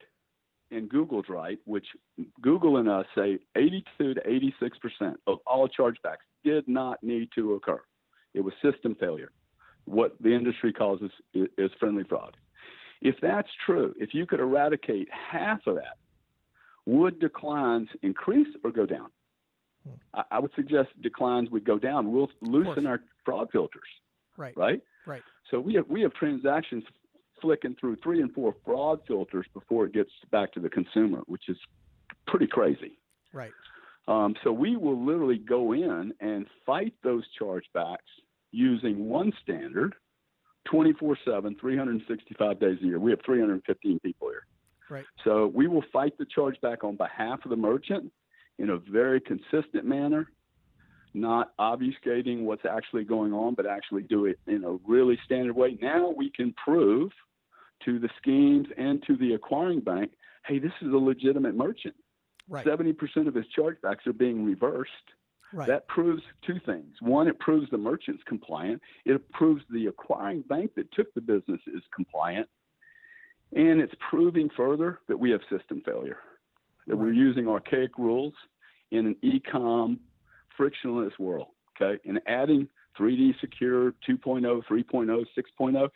[0.71, 1.85] and Google's right, which
[2.41, 7.53] Google and us say 82 to 86 percent of all chargebacks did not need to
[7.55, 7.81] occur.
[8.33, 9.31] It was system failure.
[9.85, 12.37] What the industry calls is, is friendly fraud.
[13.01, 15.97] If that's true, if you could eradicate half of that,
[16.85, 19.09] would declines increase or go down?
[19.83, 19.95] Hmm.
[20.13, 22.11] I, I would suggest declines would go down.
[22.11, 23.81] We'll loosen our fraud filters,
[24.37, 24.55] Right.
[24.55, 24.81] right?
[25.05, 25.23] Right.
[25.49, 26.83] So we have we have transactions
[27.41, 31.49] flicking through three and four fraud filters before it gets back to the consumer, which
[31.49, 31.57] is
[32.27, 32.99] pretty crazy.
[33.33, 33.51] Right.
[34.07, 37.97] Um, so we will literally go in and fight those chargebacks
[38.51, 39.95] using one standard
[40.69, 42.99] 24 7, 365 days a year.
[42.99, 44.45] We have 315 people here.
[44.89, 45.05] Right.
[45.23, 48.11] So we will fight the chargeback on behalf of the merchant
[48.59, 50.27] in a very consistent manner,
[51.13, 55.77] not obfuscating what's actually going on, but actually do it in a really standard way.
[55.81, 57.11] Now we can prove
[57.85, 60.11] to the schemes and to the acquiring bank
[60.45, 61.95] hey, this is a legitimate merchant.
[62.49, 62.65] Right.
[62.65, 64.91] 70% of his chargebacks are being reversed.
[65.53, 65.67] Right.
[65.67, 66.95] That proves two things.
[67.01, 68.81] One, it proves the merchant's compliant.
[69.05, 72.47] It proves the acquiring bank that took the business is compliant.
[73.53, 76.19] And it's proving further that we have system failure,
[76.87, 78.33] that we're using archaic rules
[78.91, 79.99] in an e-com
[80.55, 81.47] frictionless world.
[81.81, 81.99] Okay.
[82.05, 85.89] And adding 3D secure 2.0, 3.0, 6.0,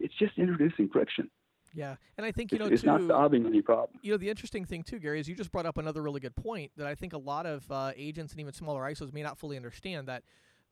[0.00, 1.30] it's just introducing friction.
[1.76, 1.96] Yeah.
[2.16, 2.88] And I think you know it's, it's too.
[2.88, 3.98] not solving any problem.
[4.02, 6.34] you know the interesting thing too gary is you just brought up another really good
[6.34, 9.38] point that i think a lot of uh, agents and even smaller isos may not
[9.38, 10.22] fully understand that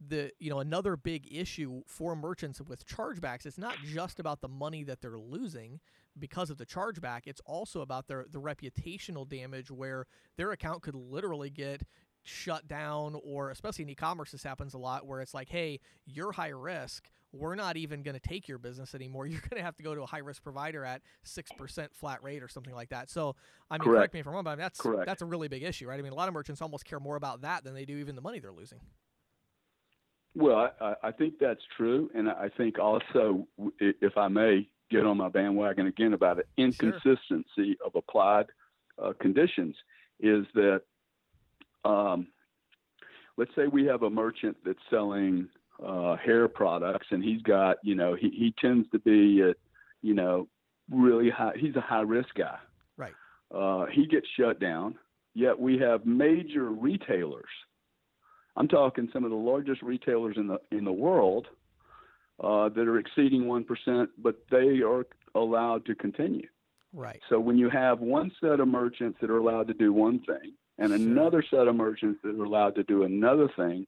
[0.09, 4.49] the you know another big issue for merchants with chargebacks it's not just about the
[4.49, 5.79] money that they're losing
[6.19, 10.95] because of the chargeback it's also about their the reputational damage where their account could
[10.95, 11.83] literally get
[12.23, 16.33] shut down or especially in e-commerce this happens a lot where it's like hey you're
[16.33, 19.27] high risk we're not even going to take your business anymore.
[19.35, 22.43] You're going to have to go to a high risk provider at 6% flat rate
[22.43, 23.11] or something like that.
[23.11, 23.35] So
[23.71, 24.15] i mean correct, Correct.
[24.15, 25.07] me if i'm wrong but I mean, that's Correct.
[25.07, 25.99] that's a really big issue right?
[25.99, 28.15] I mean a lot of merchants almost care more about that than they do even
[28.15, 28.81] the money they're losing.
[30.35, 33.47] Well, I- I, think that's true, and I think also,
[33.79, 38.47] if I may get on my bandwagon again about it, inconsistency of applied
[39.01, 39.77] uh, conditions
[40.19, 40.83] is that,
[41.85, 42.27] um,
[43.37, 45.49] let's say we have a merchant that's selling
[45.85, 49.55] uh, hair products, and he's got, you know, he, he tends to be, a,
[50.03, 50.49] you know,
[50.91, 51.53] really high.
[51.59, 52.59] He's a high risk guy.
[52.97, 53.15] Right.
[53.55, 54.97] Uh, he gets shut down.
[55.35, 57.49] Yet we have major retailers
[58.57, 61.49] I'm talking some of the largest retailers in the in the world
[62.43, 66.47] uh, that are exceeding one percent, but they are allowed to continue.
[66.93, 70.21] right So when you have one set of merchants that are allowed to do one
[70.21, 70.97] thing and Sure.
[70.97, 73.87] another set of merchants that are allowed to do another thing,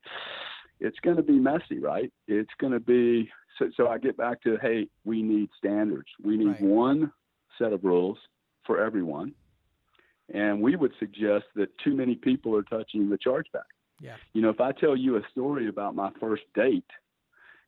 [0.80, 2.12] it's going to be messy, right?
[2.28, 3.70] It's going to be so.
[3.76, 6.08] So I get back to hey, we need standards.
[6.22, 6.60] We need Right.
[6.60, 7.12] one
[7.58, 8.18] set of rules
[8.66, 9.32] for everyone,
[10.32, 13.70] and we would suggest that too many people are touching the chargeback.
[14.00, 14.16] Yeah.
[14.34, 16.84] You know, if I tell you a story about my first date,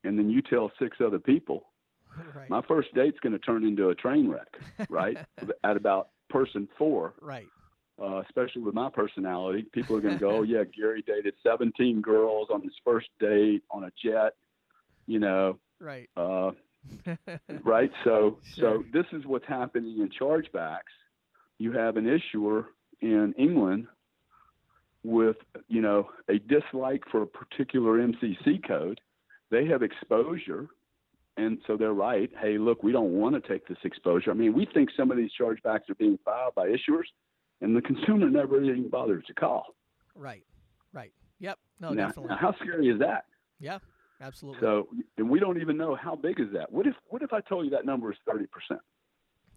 [0.05, 1.65] and then you tell six other people,
[2.35, 4.49] right my first date's going to turn into a train wreck,
[4.91, 5.17] right?
[5.65, 7.47] At about person four, right
[8.03, 12.01] uh, especially with my personality, people are going to go, "Oh yeah, Gary dated 17
[12.01, 14.35] girls on his first date on a jet,"
[15.07, 16.53] you know, right uh,
[17.65, 17.91] right?
[18.05, 18.79] So, Sure.
[18.79, 20.95] so this is what's happening in chargebacks.
[21.59, 22.67] You have an issuer
[23.01, 23.87] in England
[25.05, 25.37] with,
[25.69, 29.01] you know, a dislike for a particular MCC code.
[29.51, 30.67] They have exposure,
[31.37, 32.31] and so they're right.
[32.41, 34.31] Hey, look, we don't want to take this exposure.
[34.31, 37.07] I mean, we think some of these chargebacks are being filed by issuers,
[37.61, 39.65] and the consumer never even bothers to call.
[40.15, 40.45] right
[40.93, 43.25] right yep no now, definitely now, how scary is that?
[43.61, 43.79] yeah
[44.21, 46.73] absolutely So, and we don't even know how big is that.
[46.73, 48.81] What if, what if I told you that number is 30 percent?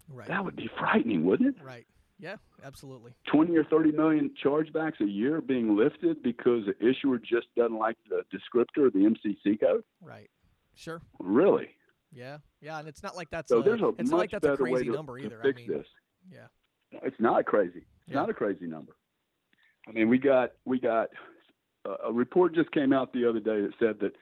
[0.08, 1.62] right That would be frightening, wouldn't it?
[1.64, 1.86] right
[2.18, 7.46] yeah absolutely 20 or 30 million chargebacks a year being lifted because the issuer just
[7.56, 9.82] doesn't like the descriptor of the MCC code?
[10.00, 10.30] right
[10.74, 11.70] sure Really?
[12.12, 14.42] yeah yeah and it's not like that's So a, there's a it's not like much
[14.42, 15.86] that's a better way crazy to, number to either fix i mean this.
[16.30, 16.46] yeah
[17.02, 17.78] It's not crazy.
[18.06, 18.16] It's Yeah.
[18.16, 18.92] not a crazy number.
[19.88, 21.08] I mean, we got we got
[21.84, 24.12] a, a report just came out the other day that said that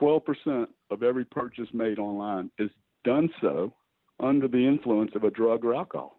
[0.00, 2.70] 12% of every purchase made online is
[3.04, 3.74] done so
[4.20, 6.18] under the influence of a drug or alcohol.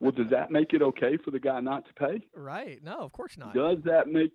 [0.00, 2.22] Well, does that make it okay for the guy not to pay?
[2.34, 4.32] right no of course not Does that make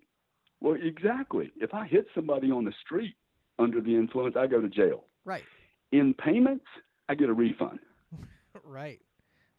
[0.61, 1.51] well exactly?
[1.55, 3.15] If I hit somebody on the street
[3.57, 5.05] under the influence, I go to jail.
[5.25, 5.43] right
[5.91, 6.65] In payments,
[7.09, 7.79] I get a refund.
[8.63, 8.99] right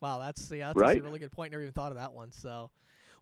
[0.00, 1.00] wow that's yeah that's Right?
[1.00, 2.70] a really good point never even thought of that one so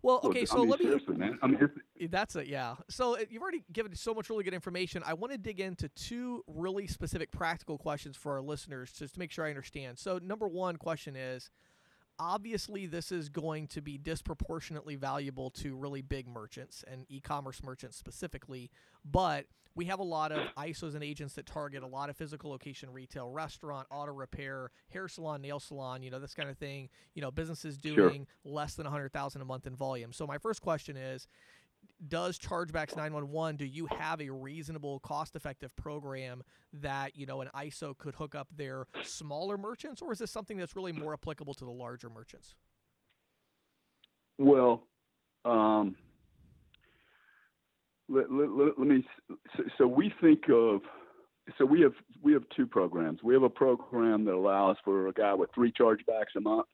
[0.03, 1.39] well Well, okay I so mean, let me seriously, man.
[1.41, 1.69] I mean,
[2.11, 2.75] That's it, yeah.
[2.87, 5.01] So uh, you've already given so much really good information.
[5.05, 9.19] I want to dig into two really specific practical questions for our listeners just to
[9.19, 9.97] make sure I understand.
[9.97, 11.49] So, number one question is
[12.19, 17.61] obviously, this is going to be disproportionately valuable to really big merchants and e commerce
[17.63, 18.69] merchants specifically,
[19.05, 22.49] but we have a lot of ISOs and agents that target a lot of physical
[22.49, 26.89] location retail, restaurant, auto repair, hair salon, nail salon, you know, this kind of thing.
[27.13, 28.09] You know, businesses Sure.
[28.09, 30.11] doing less than 100,000 a month in volume.
[30.13, 31.27] So my first question is
[32.07, 37.49] does chargebacks 911 do you have a reasonable cost effective program that you know an
[37.55, 41.55] iso could hook up their smaller merchants or is this something that's really more applicable
[41.55, 42.55] to the larger merchants
[44.37, 44.83] well,
[45.45, 45.95] um,
[48.07, 49.03] let, let, let, me.
[49.77, 50.81] So, we think of.
[51.57, 53.23] So we have we have two programs.
[53.23, 56.67] We have a program that allows for a guy with three chargebacks a month.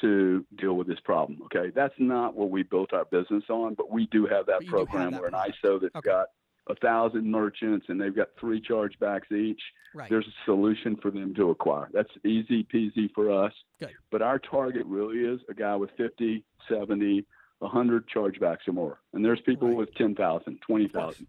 [0.00, 1.40] To deal with this problem.
[1.46, 4.66] Okay, that's not what we built our business on, but we do have that have
[4.70, 5.34] program that where an.
[5.34, 6.08] ISO that's Okay.
[6.08, 6.28] got
[6.68, 9.60] a thousand merchants and they've got three chargebacks each.
[9.94, 10.08] Right.
[10.08, 11.88] There's a solution for them to acquire.
[11.92, 13.52] That's easy peasy for us.
[13.80, 13.90] Good.
[14.10, 17.26] But our target really is a guy with 50, 70,
[17.58, 19.00] 100 chargebacks or more.
[19.12, 19.76] And there's people Right.
[19.76, 21.26] with 10,000, 20,000.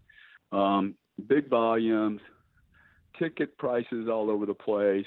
[0.52, 0.94] Um,
[1.26, 2.20] big volumes,
[3.18, 5.06] ticket prices all over the place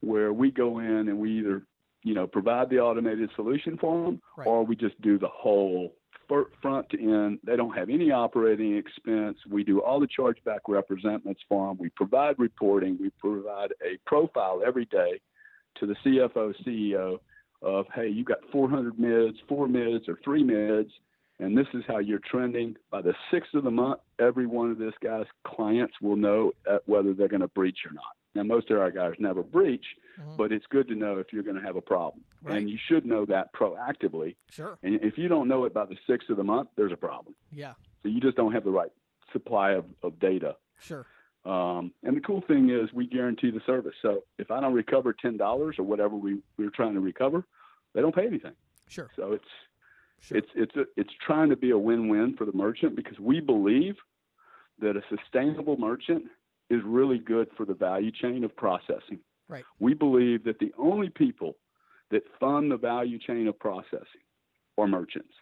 [0.00, 1.66] where we go in and we either,
[2.08, 4.46] you know, provide the automated solution for them Right.
[4.46, 5.94] or we just do the whole
[6.62, 7.38] front to end.
[7.44, 9.36] They don't have any operating expense.
[9.48, 11.78] We do all the chargeback representments for them.
[11.78, 12.98] We provide reporting.
[13.00, 15.20] We provide a profile every day
[15.80, 17.18] to the CFO, CEO
[17.62, 20.90] of, hey, you got 400 mids, four mids, or three mids,
[21.40, 22.76] and this is how you're trending.
[22.90, 26.78] By the sixth of the month, every one of this guy's clients will know uh,
[26.86, 28.14] whether they're going to breach or not.
[28.38, 29.84] Now, most of our guys never breach,
[30.20, 30.36] Mhm.
[30.36, 32.22] but it's good to know if you're going to have a problem.
[32.42, 32.56] Right.
[32.58, 34.36] And you should know that proactively.
[34.50, 34.78] Sure.
[34.84, 37.34] And if you don't know it by the sixth of the month, there's a problem.
[37.50, 37.74] Yeah.
[38.02, 38.92] So you just don't have the right
[39.32, 40.56] supply of, of data.
[40.78, 41.04] Sure.
[41.44, 43.94] Um, and the cool thing is we guarantee the service.
[44.02, 47.44] So if I don't recover ten dollars or whatever we, we're trying to recover,
[47.92, 48.54] they don't pay anything.
[48.88, 49.10] Sure.
[49.16, 49.44] So it's
[50.20, 50.38] Sure.
[50.38, 53.96] it's it's a, it's trying to be a win-win for the merchant because we believe
[54.80, 56.24] that a sustainable merchant
[56.70, 59.18] is really good for the value chain of processing.
[59.48, 59.64] Right.
[59.78, 61.56] We believe that the only people
[62.10, 64.22] that fund the value chain of processing
[64.76, 65.32] are merchants.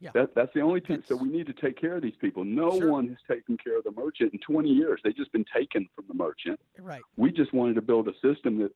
[0.00, 0.10] Yeah.
[0.14, 1.02] That, that's the only thing.
[1.06, 2.42] So we need to take care of these people.
[2.44, 2.90] No Sure.
[2.92, 5.00] one has taken care of the merchant in 20 years.
[5.04, 6.58] They've just been taken from the merchant.
[6.78, 7.02] right.
[7.16, 8.72] We just wanted to build a system that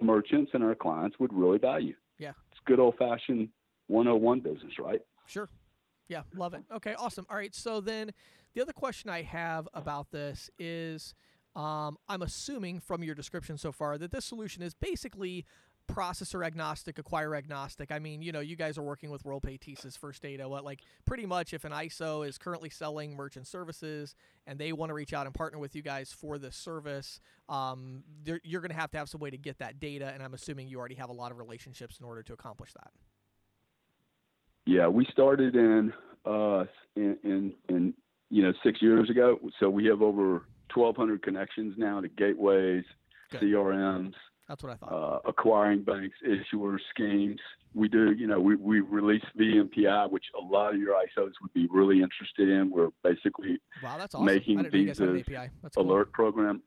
[0.00, 1.94] merchants and our clients would really value.
[2.18, 2.32] Yeah.
[2.50, 3.50] It's good old fashioned
[3.86, 5.00] 101 business, right?
[5.26, 5.48] Sure.
[6.08, 6.64] Yeah, love it.
[6.74, 7.24] Okay, awesome.
[7.30, 8.10] All right, so then
[8.54, 11.14] the other question I have about this is
[11.56, 15.44] um, I'm assuming from your description so far that this solution is basically
[15.86, 17.92] processor agnostic, acquire agnostic.
[17.92, 20.48] I mean, you know, you guys are working with WorldPay, TSYS, First Data.
[20.48, 24.14] What, like, pretty much if an ISO is currently selling merchant services
[24.46, 28.02] and they want to reach out and partner with you guys for this service, um,
[28.42, 30.10] you're going to have to have some way to get that data.
[30.12, 32.90] And I'm assuming you already have a lot of relationships in order to accomplish that.
[34.66, 35.92] Yeah, we started in
[36.24, 36.64] uh,
[36.96, 37.94] in, in in
[38.30, 39.38] you know six years ago.
[39.60, 42.84] So we have over 1,200 connections now to gateways,
[43.30, 43.42] Good.
[43.42, 44.12] CRMs,
[44.48, 44.92] That's what I thought.
[45.24, 47.40] uh, acquiring banks, issuers, schemes.
[47.74, 51.52] We do, you know, we, we release VMPI, which a lot of your ISOs would
[51.54, 52.70] be really interested in.
[52.70, 54.24] We're basically wow, that's awesome.
[54.26, 55.50] making I didn't know you guys had an visas, API.
[55.62, 55.90] That's cool.
[55.90, 56.62] alert program.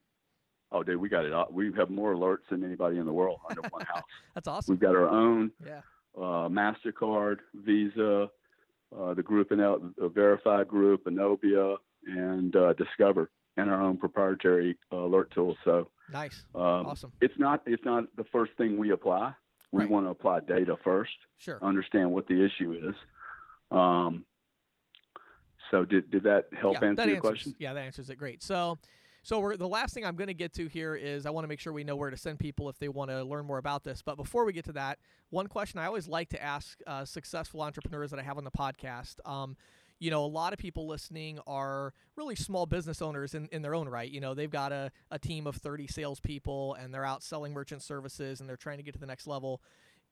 [0.74, 1.32] Oh, dude, we got it.
[1.32, 4.04] all- We have more alerts than anybody in the world under one house.
[4.36, 4.74] That's awesome.
[4.74, 5.80] We've got our own Yeah.
[6.18, 8.30] uh, Mastercard, Visa,
[8.96, 13.98] uh, the group in El- the Verified Group, Anobia, and uh, Discover, and our own
[13.98, 15.58] proprietary uh, alert tool.
[15.66, 16.46] So Nice.
[16.56, 17.12] um, Awesome.
[17.22, 19.34] it's not it's not the first thing we apply.
[19.72, 19.90] We Right.
[19.92, 21.60] want to apply data first, Sure.
[21.62, 22.96] understand what the issue is.
[23.70, 24.26] Um,
[25.72, 27.56] so did did that help yeah, answer that your answers, question?
[27.60, 28.42] Yeah, that answers it great.
[28.42, 28.78] So,
[29.28, 31.60] so the last thing I'm going to get to here is I want to make
[31.60, 34.02] sure we know where to send people if they want to learn more about this.
[34.02, 35.00] But before we get to that,
[35.32, 38.52] one question I always like to ask uh, successful entrepreneurs that I have on the
[38.52, 39.16] podcast.
[39.26, 39.58] Um,
[40.00, 43.76] you know, a lot of people listening are really small business owners in, in their
[43.76, 44.10] own right.
[44.10, 47.82] You know, they've got a, a team of 30 salespeople and they're out selling merchant
[47.82, 49.62] services and they're trying to get to the next level.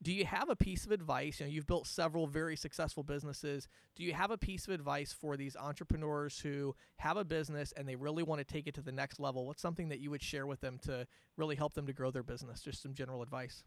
[0.06, 1.40] Do you have a piece of advice?
[1.40, 3.68] You know, you've built several very successful businesses.
[3.96, 7.90] Do you have a piece of advice for these entrepreneurs who have a business and
[7.90, 9.48] they really want to take it to the next level?
[9.48, 12.22] What's something that you would share with them to really help them to grow their
[12.22, 12.62] business?
[12.62, 13.64] Just some general advice.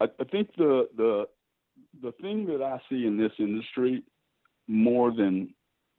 [0.00, 1.26] I, I think the the
[2.00, 4.02] the thing that I see in this industry
[4.66, 5.52] more than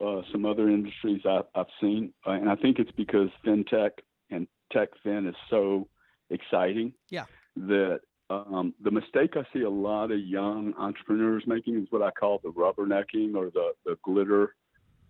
[0.03, 3.91] uh, some other industries I've, I've seen, uh, and I think it's because fintech
[4.31, 5.87] and tech fin is so
[6.31, 6.93] exciting.
[7.11, 7.25] Yeah.
[7.55, 12.11] That um, the mistake I see a lot of young entrepreneurs making is what I
[12.11, 14.55] call the rubbernecking or the the glitter,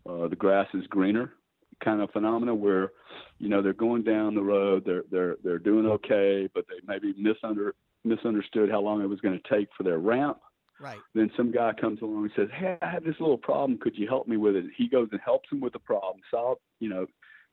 [0.10, 1.34] uh, the grass is greener
[1.84, 2.92] kind of phenomena where
[3.40, 7.14] you know they're going down the road they're they're they're doing okay but they maybe
[7.16, 7.72] misunder
[8.04, 10.38] misunderstood how long it was going to take for their ramp.
[10.80, 11.00] Right.
[11.14, 13.78] Then some guy comes along and says, "Hey, I have this little problem.
[13.78, 16.22] Could you help me with it?" He goes and helps him with the problem.
[16.30, 17.06] Solve, you know,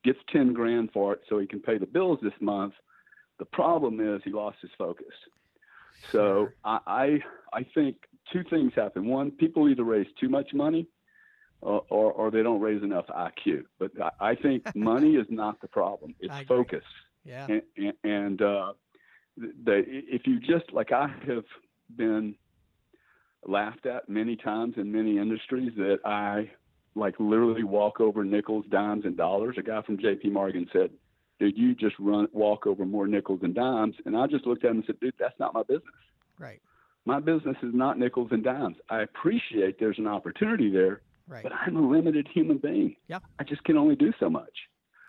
[0.04, 2.74] gets ten grand for it so he can pay the bills this month.
[3.38, 5.06] The problem is he lost his focus.
[6.12, 6.48] So.
[6.64, 7.20] I, I
[7.52, 7.96] I think
[8.32, 9.06] two things happen.
[9.06, 10.86] One, people either raise too much money,
[11.60, 13.64] or or, or they don't raise enough IQ.
[13.78, 16.14] But I, I think money is not the problem.
[16.20, 16.56] It's I agree.
[16.56, 16.84] focus
[17.24, 17.46] Yeah.
[17.48, 18.72] and, and, and uh,
[19.36, 21.44] the, if you just like I have
[21.96, 22.34] been
[23.46, 26.50] laughed at many times in many industries that I
[26.94, 29.56] like literally walk over nickels, dimes, and dollars.
[29.58, 30.30] A guy from J.P.
[30.30, 30.90] Morgan said,
[31.40, 34.70] "Dude, you just run walk over more nickels and dimes." And I just looked at
[34.70, 35.94] him and said, "Dude, that's not my business.
[36.38, 36.60] Right.
[37.06, 38.76] My business is not nickels and dimes.
[38.88, 41.42] I appreciate there's an opportunity there, Right.
[41.42, 42.94] but I'm a limited human being.
[43.08, 43.18] Yeah.
[43.38, 44.68] I just can only do so much."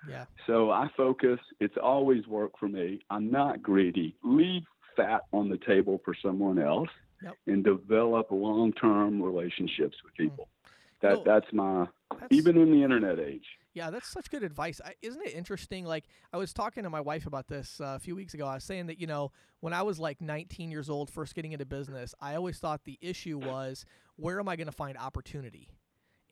[0.09, 0.25] Yeah.
[0.47, 1.39] So I focus.
[1.59, 3.01] It's always work for me.
[3.11, 4.15] I'm not greedy.
[4.23, 4.63] Leave
[4.95, 6.89] fat on the table for someone else
[7.21, 7.35] Yep.
[7.47, 10.47] and develop long-term relationships with people.
[10.65, 11.07] Mm-hmm.
[11.07, 11.87] That know, that's my
[12.19, 13.45] That's, even in the internet age.
[13.73, 14.81] Yeah, that's such good advice.
[14.83, 15.85] I, isn't it interesting?
[15.85, 18.45] Like, I was talking to my wife about this uh, a few weeks ago.
[18.45, 21.53] I was saying that, you know, when I was like 19 years old, first getting
[21.53, 23.85] into business, I always thought the issue was
[24.17, 25.69] where am I going to find opportunity?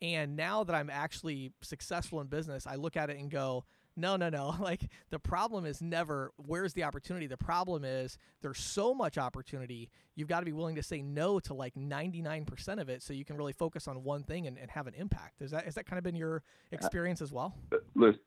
[0.02, 3.64] And now that I'm actually successful in business, I look at it and go,
[4.00, 4.54] no, no, no.
[4.70, 7.26] Like, the problem is never where's the opportunity.
[7.26, 9.90] The problem is there's so much opportunity.
[10.14, 13.24] You've got to be willing to say no to like 99% of it so you
[13.24, 15.42] can really focus on one thing and, and have an impact.
[15.42, 17.54] Is that, has that kind of been your uh, experience as well?
[17.94, 18.20] Listen,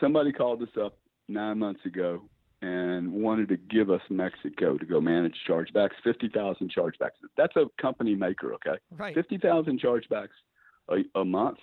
[0.00, 2.22] somebody called us up nine months ago
[2.62, 7.18] and wanted to give us Mexico to go manage chargebacks, fifty thousand chargebacks.
[7.36, 8.78] That's a company maker, okay?
[8.90, 9.14] Right.
[9.14, 10.28] Fifty thousand chargebacks
[10.88, 11.58] a, a month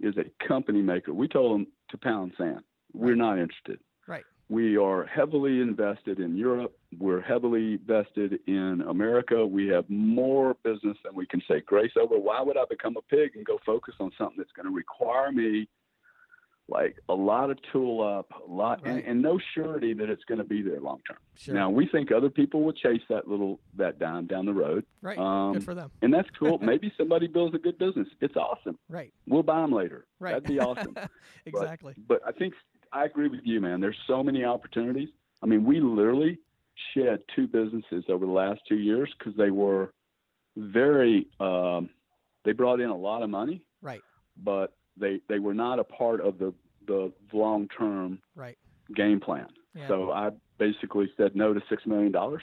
[0.00, 1.12] is a company maker.
[1.12, 2.60] We told them to pound sand.
[2.92, 3.78] We're not interested.
[4.06, 4.24] Right.
[4.48, 6.76] We are heavily invested in Europe.
[6.98, 9.46] We're heavily vested in America.
[9.46, 12.18] We have more business than we can say grace over.
[12.18, 15.30] Why would I become a pig and go focus on something that's going to require
[15.30, 15.68] me
[16.70, 18.94] like a lot of tool up, a lot, Right.
[18.96, 21.18] and, and no surety that it's going to be there long term.
[21.36, 21.54] Sure.
[21.54, 25.18] Now we think other people will chase that little that dime down the road, right.
[25.18, 25.90] um, Good for them.
[26.02, 26.58] and that's cool.
[26.62, 28.08] Maybe somebody builds a good business.
[28.20, 28.78] It's awesome.
[28.88, 29.12] Right.
[29.26, 30.06] We'll buy them later.
[30.20, 30.30] Right.
[30.32, 30.96] That'd be awesome.
[31.46, 31.94] exactly.
[32.08, 32.54] But I think
[32.92, 33.80] I agree with you, man.
[33.80, 35.08] There's so many opportunities.
[35.42, 36.38] I mean, we literally
[36.94, 39.92] shed two businesses over the last two years because they were
[40.56, 41.26] very.
[41.40, 41.90] Um,
[42.44, 44.00] they brought in a lot of money, right.
[44.42, 46.52] but they they were not a part of the
[46.86, 48.56] the long term Right.
[48.94, 49.46] game plan.
[49.74, 49.88] Yeah.
[49.88, 52.42] So I basically said no to six million dollars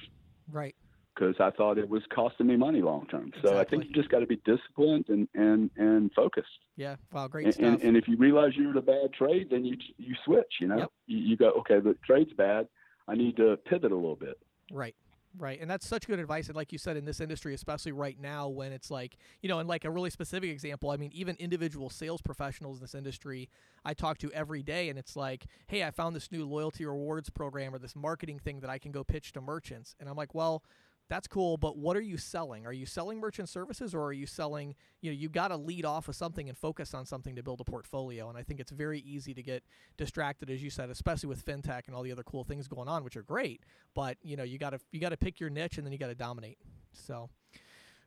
[0.52, 0.76] right.
[1.14, 3.32] because I thought it was costing me money long term.
[3.44, 6.48] So I think you just got to be disciplined and and and focused.
[6.78, 6.96] Yeah.
[7.12, 7.28] Wow.
[7.28, 7.66] Great And, stuff.
[7.66, 10.54] and, and if you realize you're in a bad trade, then you you switch.
[10.62, 10.92] You know, Yep.
[11.08, 12.68] you, you go, okay, the trade's bad.
[13.08, 14.38] I need to pivot a little bit.
[14.72, 14.96] Right.
[15.40, 15.60] Right.
[15.62, 16.48] And that's such good advice.
[16.48, 19.60] And like you said, in this industry, especially right now, when it's like, you know,
[19.60, 23.50] and like a really specific example, I mean, even individual sales professionals in this industry
[23.86, 27.30] I talk to every day, and it's like, hey, I found this new loyalty rewards
[27.30, 29.96] program or this marketing thing that I can go pitch to merchants.
[30.00, 30.62] And I'm like, well,
[31.10, 32.66] that's cool, but what are you selling?
[32.66, 35.86] Are you selling merchant services or are you selling, you know, you got to lead
[35.86, 38.28] off with something and focus on something to build a portfolio.
[38.30, 39.64] And I think it's very easy to get
[39.98, 43.04] distracted, as you said, especially with fintech and all the other cool things going on,
[43.04, 43.62] which are great.
[43.94, 46.00] But, you know, you got to, you got to pick your niche and then you
[46.00, 46.58] got to dominate.
[46.94, 47.30] So,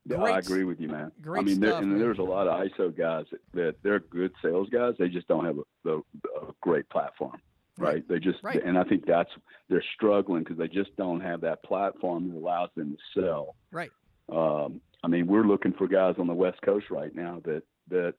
[0.05, 1.13] Yeah, Great I agree with you, man.
[1.23, 2.01] great I mean, there, stuff, and man.
[2.01, 4.95] there's a lot of ISO guys that, that they're good sales guys.
[4.99, 7.37] They just don't have a, a, a great platform,
[7.81, 8.07] Right.
[8.09, 8.63] They just, Right.
[8.63, 9.31] and I think that's
[9.69, 13.57] they're struggling because they just don't have that platform that allows them to sell.
[13.73, 13.91] right.
[14.29, 18.15] Um, I mean, we're looking for guys on the West Coast right now that that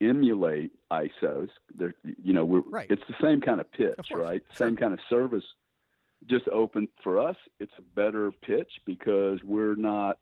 [0.00, 1.50] emulate ISOs.
[1.74, 2.86] They're, you know, we're Right.
[2.90, 4.42] it's the same kind of pitch, Of right?
[4.54, 5.44] Same kind of service.
[6.26, 10.18] Just open for us, it's a better pitch because we're not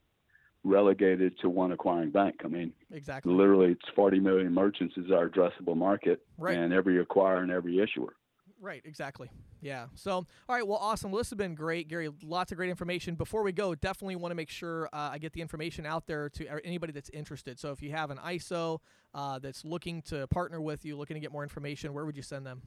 [0.65, 2.41] relegated to one acquiring bank.
[2.45, 3.33] I mean, Exactly.
[3.33, 6.57] literally, it's 40 million merchants is our addressable market, Right.
[6.59, 8.15] and every acquirer and every issuer.
[8.61, 9.31] Right, exactly.
[9.61, 9.87] Yeah.
[9.95, 10.67] So, all right.
[10.67, 11.13] Well, awesome.
[11.13, 12.09] Well, this has been great, Gary.
[12.25, 13.15] Lots of great information.
[13.15, 16.29] Before we go, definitely want to make sure uh, I get the information out there
[16.31, 17.61] to anybody that's interested.
[17.61, 18.81] So, if you have an ISO
[19.15, 22.23] uh, that's looking to partner with you, looking to get more information, where would you
[22.23, 22.63] send them?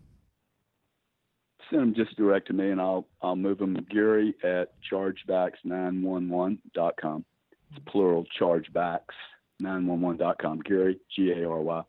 [1.69, 3.75] Send them just direct to me, and I'll I'll move them.
[3.89, 7.25] Gary at chargebacks911.com.
[7.69, 10.61] It's plural chargebacks911.com.
[10.61, 11.83] Gary G A R Y,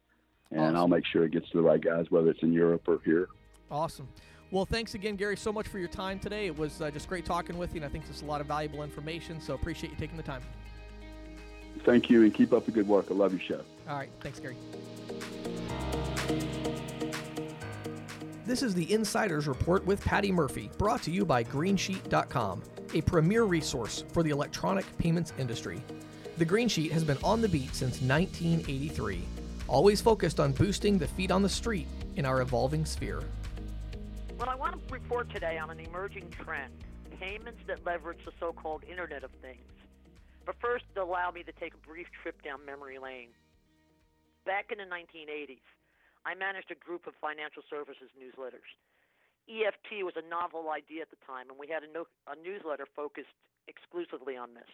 [0.50, 2.98] and I'll make sure it gets to the right guys, whether it's in Europe or
[3.04, 3.28] here.
[3.72, 4.06] Awesome.
[4.50, 6.46] Well, thanks again, Gary, so much for your time today.
[6.46, 8.42] It was uh, just great talking with you, and I think this is a lot
[8.42, 9.40] of valuable information.
[9.40, 10.42] So, appreciate you taking the time.
[11.86, 13.06] Thank you, and keep up the good work.
[13.10, 13.64] I love your show.
[13.88, 14.10] All right.
[14.20, 14.56] Thanks, Gary.
[18.44, 22.62] This is the Insider's Report with Patti Murphy, brought to you by Greensheet.com,
[22.92, 25.82] a premier resource for the electronic payments industry.
[26.36, 29.22] The Green Sheet has been on the beat since 1983,
[29.66, 33.22] always focused on boosting the feet on the street in our evolving sphere.
[34.42, 36.74] Well, I want to report today on an emerging trend
[37.22, 39.70] payments that leverage the so called Internet of Things.
[40.42, 43.30] But first, allow me to take a brief trip down memory lane.
[44.42, 45.62] Back in the 1980s,
[46.26, 48.66] I managed a group of financial services newsletters.
[49.46, 52.90] EFT was a novel idea at the time, and we had a, no- a newsletter
[52.98, 53.38] focused
[53.70, 54.66] exclusively on this.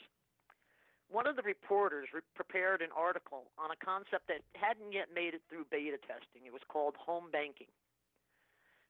[1.13, 5.37] one of the reporters re- prepared an article on a concept that hadn't yet made
[5.37, 6.49] it through beta testing.
[6.49, 7.69] It was called home banking.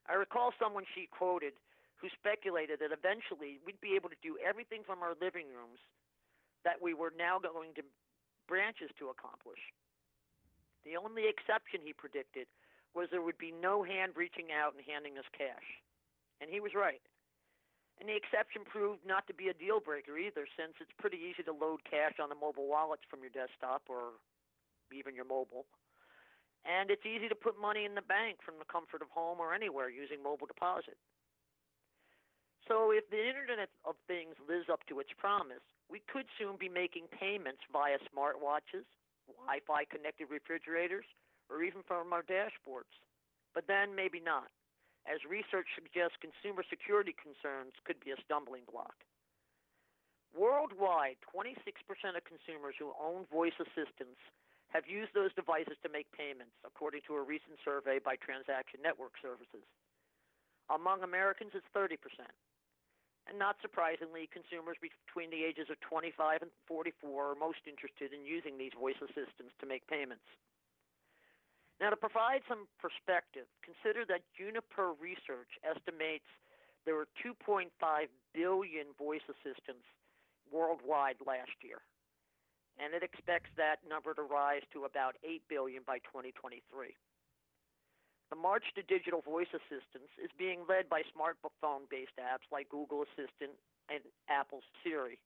[0.09, 1.53] I recall someone she quoted
[2.01, 5.79] who speculated that eventually we'd be able to do everything from our living rooms
[6.65, 7.85] that we were now going to
[8.49, 9.61] branches to accomplish.
[10.81, 12.49] The only exception he predicted
[12.97, 15.77] was there would be no hand reaching out and handing us cash.
[16.41, 17.03] And he was right.
[18.01, 21.43] And the exception proved not to be a deal breaker either, since it's pretty easy
[21.43, 24.17] to load cash on the mobile wallets from your desktop or
[24.89, 25.67] even your mobile.
[26.67, 29.53] And it's easy to put money in the bank from the comfort of home or
[29.53, 30.99] anywhere using mobile deposit.
[32.67, 36.69] So, if the Internet of Things lives up to its promise, we could soon be
[36.69, 38.85] making payments via smartwatches,
[39.25, 41.05] Wi Fi connected refrigerators,
[41.49, 42.93] or even from our dashboards.
[43.55, 44.53] But then maybe not
[45.09, 48.93] as research suggests consumer security concerns could be a stumbling block.
[50.37, 51.57] Worldwide, 26%
[52.13, 54.21] of consumers who own voice assistants
[54.69, 59.17] have used those devices to make payments, according to a recent survey by Transaction Network
[59.21, 59.65] Services.
[60.69, 61.97] Among Americans, it's 30%.
[63.25, 68.25] And not surprisingly, consumers between the ages of 25 and 44 are most interested in
[68.25, 70.25] using these voice assistants to make payments.
[71.81, 76.27] Now, to provide some perspective, consider that Juniper Research estimates
[76.85, 77.69] there were 2.5
[78.33, 79.85] billion voice assistants
[80.51, 81.85] worldwide last year,
[82.79, 86.63] and it expects that number to rise to about 8 billion by 2023.
[88.31, 93.03] The march to digital voice assistants is being led by smartphone based apps like Google
[93.03, 93.57] Assistant
[93.91, 93.99] and
[94.29, 95.19] Apple's Siri.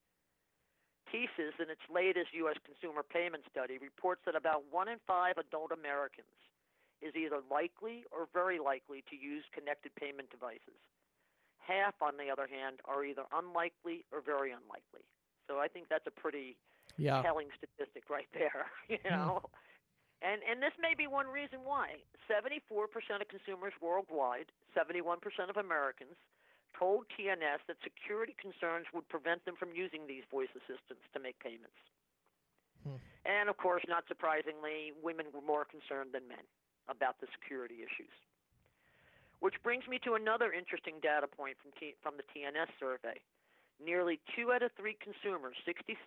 [1.12, 2.58] TSYS, in its latest U.S.
[2.66, 6.32] consumer payment study, reports that about one in five adult Americans
[7.04, 10.80] is either likely or very likely to use connected payment devices.
[11.60, 15.04] Half, on the other hand, are either unlikely or very unlikely.
[15.46, 16.56] So I think that's a pretty
[16.98, 17.22] yeah.
[17.22, 18.68] telling statistic right there.
[18.90, 19.16] You Hmm.
[19.16, 19.42] know,
[20.22, 22.88] and and this may be one reason why 74%
[23.22, 25.20] of consumers worldwide, 71%
[25.50, 26.16] of Americans
[26.78, 31.38] told TNS that security concerns would prevent them from using these voice assistants to make
[31.40, 31.78] payments.
[32.84, 32.98] Hmm.
[33.26, 36.44] And of course, not surprisingly, women were more concerned than men
[36.90, 38.12] about the security issues.
[39.40, 43.20] Which brings me to another interesting data point from, T- from the TNS survey.
[43.84, 46.00] Nearly two out of three consumers, 66%,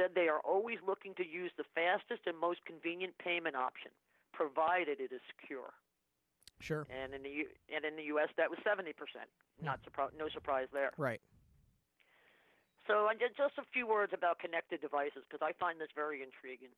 [0.00, 3.90] said they are always looking to use the fastest and most convenient payment option,
[4.32, 5.76] provided it is secure.
[6.60, 6.86] Sure.
[6.88, 8.28] And in the U- and in the U.S.
[8.36, 8.92] that was 70%.
[8.92, 9.64] Hmm.
[9.64, 10.92] Not surpri- no surprise there.
[10.96, 11.20] Right.
[12.86, 16.70] So just a few words about connected devices because I find this very intriguing.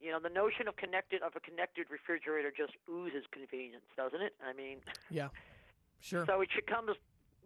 [0.00, 4.34] You know, the notion of connected of a connected refrigerator just oozes convenience, doesn't it?
[4.44, 4.78] I mean,
[5.10, 5.28] Yeah.
[6.00, 6.24] Sure.
[6.26, 6.96] so it should come as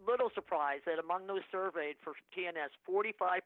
[0.07, 3.41] little surprise that among those surveyed for TNS, 45%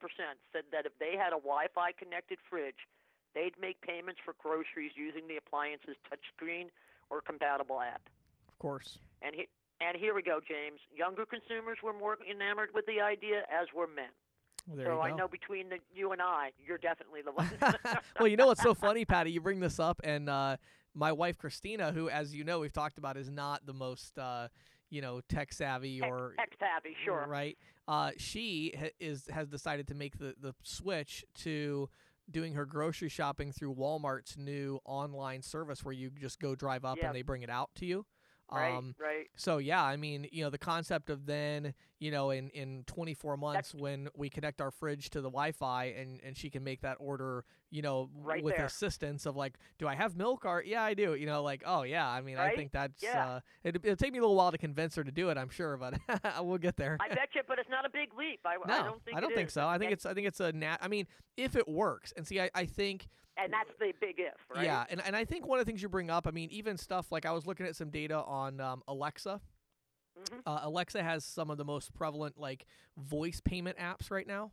[0.53, 2.87] said that if they had a Wi-Fi connected fridge,
[3.33, 6.67] they'd make payments for groceries using the appliance's touchscreen
[7.09, 8.01] or compatible app.
[8.47, 8.99] of course.
[9.21, 9.47] And he,
[9.81, 10.79] and here we go, James.
[10.95, 14.13] Younger consumers were more enamored with the idea, as were men.
[14.67, 17.51] Well, so I know between the, you and I, you're definitely the one.
[18.19, 19.31] well, you know what's so funny, Patti?
[19.31, 20.57] You bring this up, and uh,
[20.95, 24.47] my wife Christina, who, as you know, we've talked about, is not the most, uh,
[24.95, 27.25] you know, tech savvy or tech savvy, sure.
[27.27, 27.57] right.
[27.87, 31.89] Uh, she ha- is has decided to make the the switch to
[32.31, 36.97] doing her grocery shopping through Walmart's new online service, where you just go drive up
[36.97, 37.05] Yep.
[37.07, 38.05] and they bring it out to you.
[38.51, 39.27] Right, Um, right.
[39.35, 41.73] so yeah, I mean, you know, the concept of then,
[42.05, 46.21] you know, in in 24 months when we connect our fridge to the Wi-Fi and
[46.23, 48.65] and she can make that order, you know, Right with there.
[48.65, 51.81] assistance of like, do I have milk or yeah, I do, you know, like, oh
[51.81, 53.25] yeah, I mean, I think that's Yeah.
[53.27, 55.49] uh it it'll take me a little while to convince her to do it, I'm
[55.49, 55.95] sure, but
[56.45, 56.97] we'll get there.
[57.01, 58.41] I bet you, but it's not a big leap.
[58.45, 59.53] I, no, I don't think it think is.
[59.53, 59.67] so.
[59.67, 62.13] I think it's I think it's a nat I mean, if it works.
[62.15, 64.63] And see, I I think and that's the big if, right?
[64.63, 66.77] yeah, and, and I think one of the things you bring up, I mean, even
[66.77, 69.41] stuff like I was looking at some data on um, Alexa.
[70.17, 70.41] Mhm.
[70.45, 72.65] Uh, Alexa has some of the most prevalent like
[72.97, 74.51] voice payment apps right now.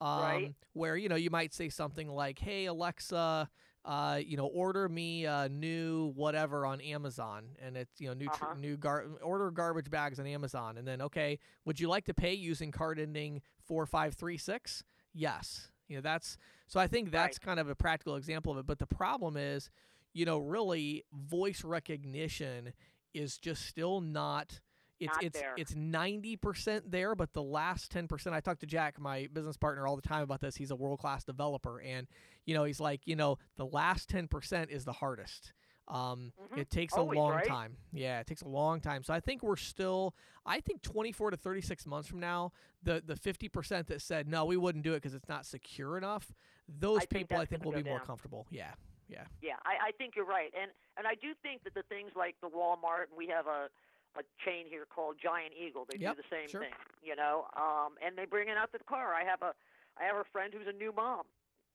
[0.00, 0.54] Um, Right.
[0.72, 3.48] Where you know you might say something like, "Hey Alexa,
[3.84, 8.28] uh, you know, order me a new whatever on Amazon," and it's you know new
[8.28, 8.54] tr- Uh-huh.
[8.54, 12.32] new gar- order garbage bags on Amazon, and then okay, would you like to pay
[12.34, 14.82] using card ending four five three six?
[15.12, 15.70] Yes.
[15.88, 16.36] You know that's
[16.66, 18.66] so I think that's kind of a practical example of it.
[18.66, 19.70] But the problem is,
[20.14, 22.72] you know, really voice recognition
[23.14, 24.60] is just still not.
[25.02, 25.54] It's Not it's there.
[25.56, 28.34] it's ninety percent there, but the last ten percent.
[28.36, 30.56] I talk to Jack, my business partner, all the time about this.
[30.56, 32.06] He's a world class developer, and
[32.46, 35.52] you know, he's like, you know, the last ten percent is the hardest.
[35.88, 36.58] Um, Mhm.
[36.58, 37.44] It takes Always, a long right?
[37.46, 37.76] time.
[37.92, 39.02] Yeah, it takes a long time.
[39.02, 40.14] So I think we're still.
[40.46, 44.44] I think 24 to 36 months from now, the the 50 percent that said no,
[44.44, 46.32] we wouldn't do it because it's not secure enough.
[46.68, 48.46] Those I people, I think, will be more comfortable.
[48.50, 48.70] Yeah,
[49.08, 52.12] yeah, Yeah, I, I think you're right, and and I do think that the things
[52.14, 53.68] like the Walmart, and we have a
[54.16, 55.86] a chain here called Giant Eagle.
[55.90, 56.60] They Yep, do the same sure.
[56.60, 57.46] thing, you know.
[57.56, 59.14] Um, and they bring it out to the car.
[59.14, 59.54] I have a
[60.00, 61.24] I have a friend who's a new mom,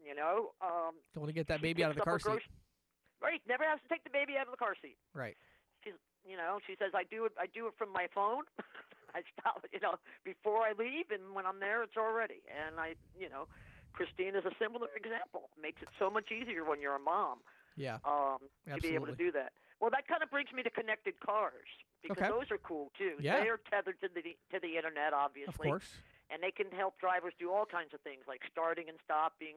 [0.04, 0.54] you know.
[0.62, 2.26] Um, don't want to get that baby out of the car seat.
[2.26, 2.52] grocery-
[3.22, 4.98] Right, never has to take the baby out of the car seat.
[5.14, 5.36] Right.
[5.84, 7.34] She's, you know, she says I do it.
[7.40, 8.44] I do it from my phone.
[9.16, 12.44] I stop, you know, before I leave, and when I'm there, it's already.
[12.54, 13.48] And I, you know,
[13.94, 15.50] Christine is a similar example.
[15.60, 17.40] Makes it so much easier when you're a mom
[17.76, 18.38] Yeah, um,
[18.70, 19.54] to be able to do that.
[19.80, 21.67] Well, that kind of brings me to connected cars
[22.01, 22.30] because Okay.
[22.30, 23.15] those are cool too.
[23.19, 23.39] Yeah.
[23.41, 26.01] They are tethered to the to the internet, obviously, of course.
[26.30, 29.55] and they can help drivers do all kinds of things like starting and stopping,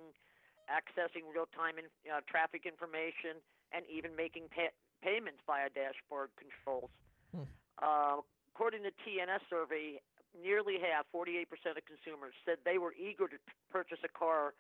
[0.68, 3.40] accessing real-time in, uh, traffic information,
[3.72, 6.90] and even making pa- payments via dashboard controls.
[7.34, 7.44] Hmm.
[7.80, 8.20] Uh,
[8.54, 10.00] according to TNS survey,
[10.36, 14.54] nearly half, 48% of consumers, said they were eager to p- purchase a car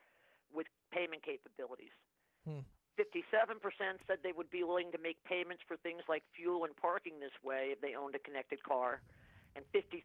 [0.52, 1.92] with payment capabilities.
[2.48, 2.60] Hmm.
[2.98, 3.60] 57%
[4.06, 7.34] said they would be willing to make payments for things like fuel and parking this
[7.42, 9.00] way if they owned a connected car.
[9.56, 10.04] And 53%,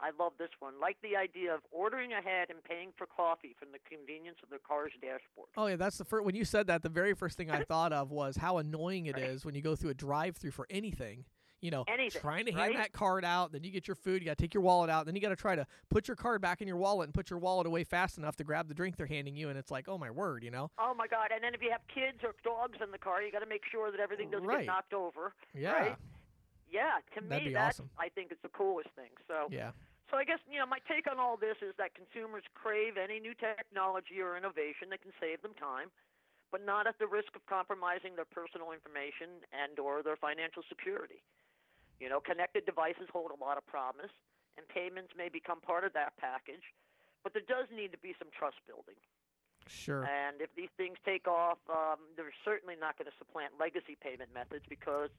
[0.00, 3.68] I love this one, like the idea of ordering ahead and paying for coffee from
[3.72, 5.48] the convenience of their car's dashboard.
[5.56, 6.24] Oh yeah, that's the first.
[6.24, 9.18] When you said that, the very first thing I thought of was how annoying it
[9.18, 11.24] is when you go through a drive-through for anything.
[11.62, 12.76] You know, Anything, trying to hand right?
[12.76, 15.06] that card out, then you get your food, you got to take your wallet out,
[15.06, 17.30] then you got to try to put your card back in your wallet and put
[17.30, 19.88] your wallet away fast enough to grab the drink they're handing you, and it's like,
[19.88, 20.72] oh my word, you know?
[20.76, 21.30] Oh my God!
[21.32, 23.62] And then if you have kids or dogs in the car, you got to make
[23.70, 24.66] sure that everything doesn't Right.
[24.66, 25.34] get knocked over.
[25.54, 25.96] Yeah, Right?
[26.68, 27.90] Yeah, to That'd me, be that's awesome.
[27.96, 29.14] I think it's the coolest thing.
[29.28, 29.70] So, yeah,
[30.10, 33.20] so I guess you know my take on all this is that consumers crave any
[33.20, 35.92] new technology or innovation that can save them time,
[36.50, 41.22] but not at the risk of compromising their personal information and or their financial security.
[42.02, 44.10] You know, connected devices hold a lot of promise,
[44.58, 46.74] and payments may become part of that package,
[47.22, 48.98] but there does need to be some trust building.
[49.70, 50.02] sure.
[50.02, 54.34] And if these things take off, um, they're certainly not going to supplant legacy payment
[54.34, 55.14] methods because,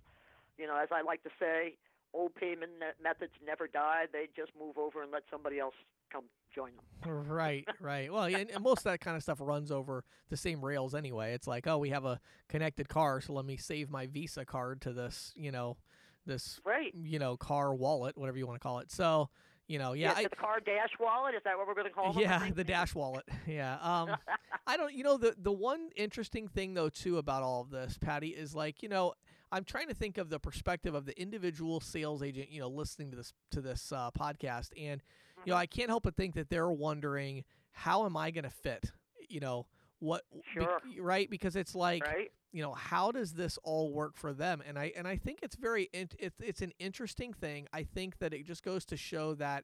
[0.59, 1.79] you know, as I like to say,
[2.13, 2.71] old payment
[3.01, 4.05] methods never die.
[4.11, 5.75] They just move over and let somebody else
[6.11, 7.11] come join them.
[7.31, 8.11] right, right.
[8.11, 11.34] Well, and, and most of that kind of stuff runs over the same rails anyway.
[11.34, 12.19] It's like, oh, we have a
[12.49, 15.77] connected car, so let me save my Visa card to this, you know,
[16.26, 16.93] this, Right.
[16.95, 18.91] you know, car wallet, whatever you want to call it.
[18.91, 19.30] So,
[19.67, 21.36] you know, yeah, to I, the car dash wallet.
[21.36, 22.19] Is that what we're going to call them?
[22.19, 23.26] I yeah, the dash wallet.
[23.47, 23.78] Yeah.
[23.82, 24.15] Um,
[24.67, 24.93] I don't.
[24.93, 28.53] You know, the the one interesting thing though too about all of this, Patti, is
[28.55, 29.13] like you know,
[29.51, 32.49] I'm trying to think of the perspective of the individual sales agent.
[32.51, 35.01] You know, listening to this to this uh, podcast, and
[35.45, 38.49] you know, I can't help but think that they're wondering how am I going to
[38.49, 38.91] fit.
[39.30, 39.65] You know
[40.03, 40.23] what?
[40.55, 41.29] be- right?
[41.29, 42.31] Because it's like right.
[42.51, 45.55] you know how does this all work for them and i and i think it's
[45.55, 49.63] very it's, it's an interesting thing i think that it just goes to show that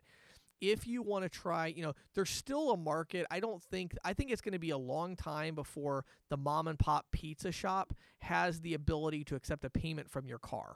[0.61, 4.11] if you want to try you know there's still a market i don't think i
[4.13, 7.93] think it's going to be a long time before the mom and pop pizza shop
[8.19, 10.75] has the ability to accept a payment from your car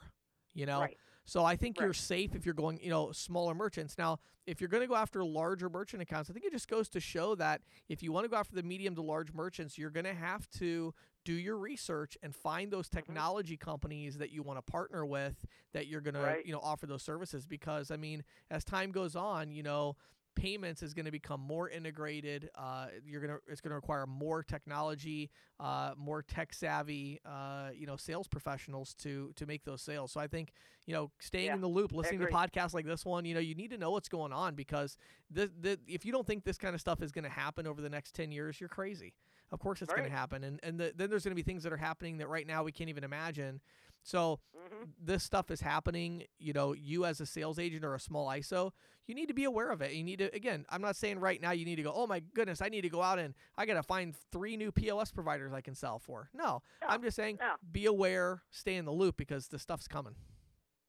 [0.53, 0.97] you know Right.
[1.26, 4.68] So i think you're safe if you're going you know smaller merchants now if you're
[4.70, 7.62] going to go after larger merchant accounts i think it just goes to show that
[7.90, 10.50] if you want to go after the medium to large merchants you're going to have
[10.50, 10.94] to
[11.26, 12.98] do your research and find those Mm-hmm.
[12.98, 15.36] technology companies that you want to partner with
[15.74, 16.42] that you're going Right.
[16.42, 19.96] to you know offer those services because i mean as time goes on you know
[20.36, 24.06] payments is going to become more integrated uh, you're going to it's going to require
[24.06, 25.30] more technology
[25.60, 30.12] uh, more tech savvy uh, you know sales professionals to to make those sales.
[30.12, 30.54] So i think
[30.86, 33.40] you know staying Yeah, in the loop listening to podcasts like this one you know
[33.40, 34.98] you need to know what's going on because
[35.32, 37.82] the, the if you don't think this kind of stuff is going to happen over
[37.82, 39.14] the next 10 years you're crazy.
[39.52, 40.44] Of course it's going to happen.
[40.44, 42.64] And and the, then there's going to be things that are happening that right now
[42.64, 43.62] we can't even imagine
[44.04, 47.99] so hmm this stuff is happening you know you as a sales agent or a
[47.99, 48.72] small iso
[49.06, 49.91] you need to be aware of it.
[49.91, 52.20] You need to again i'm not saying right now you need to go oh my
[52.34, 55.51] goodness i need to go out and i got to find three new pos providers
[55.54, 56.30] i can sell for.
[56.34, 57.56] No No, i'm just saying no.
[57.72, 60.16] be aware stay in the loop because the stuff's coming.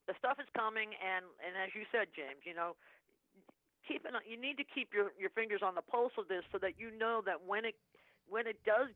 [0.07, 2.75] The stuff is coming and and as you said james you know
[3.87, 6.57] keep an, you need to keep your your fingers on the pulse of this so
[6.59, 7.75] that you know that when it
[8.27, 8.89] when it does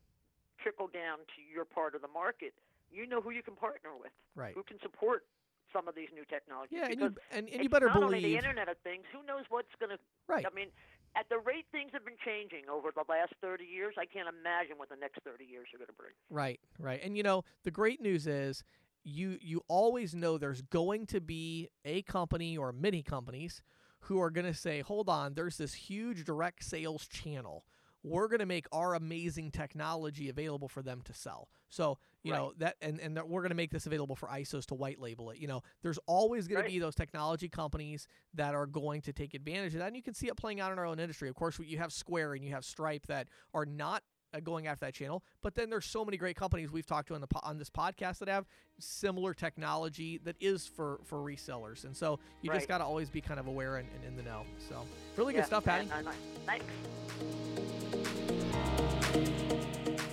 [0.62, 2.52] trickle down to your part of the market
[2.90, 4.54] you know who you can partner with right.
[4.54, 5.24] who can support
[5.72, 6.78] some of these new technologies.
[6.78, 9.44] Yeah and you and, and you better not only the internet of things who knows
[9.48, 10.44] what's going to right.
[10.44, 10.68] I mean
[11.16, 14.78] at the rate things have been changing over the last 30 years i can't imagine
[14.78, 16.12] what the next 30 years are going to bring.
[16.30, 17.00] Right, right.
[17.02, 18.62] And you know, the great news is
[19.02, 23.62] you you always know there's going to be a company or many companies
[24.04, 27.64] who are going to say, "Hold on, there's this huge direct sales channel
[28.02, 31.48] we're going to make our amazing technology available for them to sell.
[31.68, 32.38] So, you Right.
[32.38, 34.98] know, that and and that we're going to make this available for ISOs to white
[35.00, 35.38] label it.
[35.38, 36.66] You know, there's always going Right.
[36.66, 39.88] to be those technology companies that are going to take advantage of that.
[39.88, 41.28] And you can see it playing out in our own industry.
[41.28, 44.84] Of course, you have Square and you have Stripe that are not uh, going after
[44.86, 47.58] that channel, but then there's so many great companies we've talked to on the on
[47.58, 48.46] this podcast that have
[48.78, 51.84] similar technology that is for for resellers.
[51.84, 54.22] And so you just got to always be kind of aware and, and in the
[54.22, 54.44] know.
[54.68, 54.84] So,
[55.16, 55.88] really good stuff, Patti.
[55.92, 56.12] and, uh,
[56.46, 57.59] Thanks.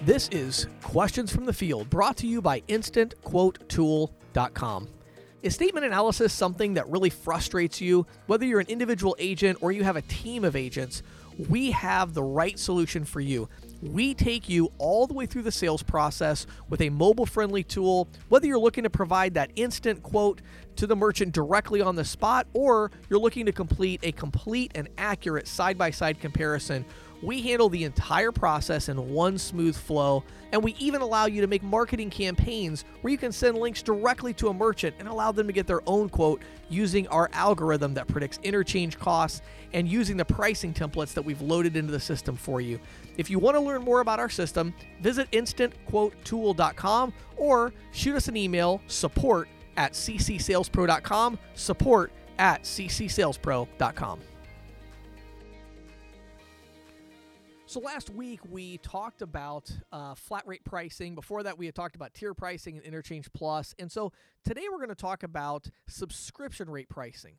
[0.08, 4.88] This is Questions from the Field, brought to you by InstantQuoteTool.com.
[5.44, 8.08] Is statement analysis something that really frustrates you?
[8.28, 11.04] Whether you're an individual agent or you have a team of agents,
[11.50, 13.50] we have the right solution for you.
[13.82, 18.08] We take you all the way through the sales process with a mobile friendly tool,
[18.30, 20.42] whether you're looking to provide that instant quote
[20.78, 24.88] to the merchant directly on the spot or you're looking to complete a complete and
[24.98, 26.86] accurate side by side comparison.
[27.22, 31.48] We handle the entire process in one smooth flow, and we even allow you to
[31.48, 35.48] make marketing campaigns where you can send links directly to a merchant and allow them
[35.48, 39.42] to get their own quote using our algorithm that predicts interchange costs
[39.74, 42.80] and using the pricing templates that we've loaded into the system for you.
[43.18, 48.38] If you want to learn more about our system, visit instantquotetool.com or shoot us an
[48.38, 54.20] email support at ccsalespro.com, support at ccsalespro.com.
[57.70, 61.16] So last week we talked about uh, flat rate pricing.
[61.16, 63.76] Before that, we had talked about tier pricing and interchange plus.
[63.78, 64.14] And so
[64.46, 67.34] today we're going to talk about subscription rate pricing.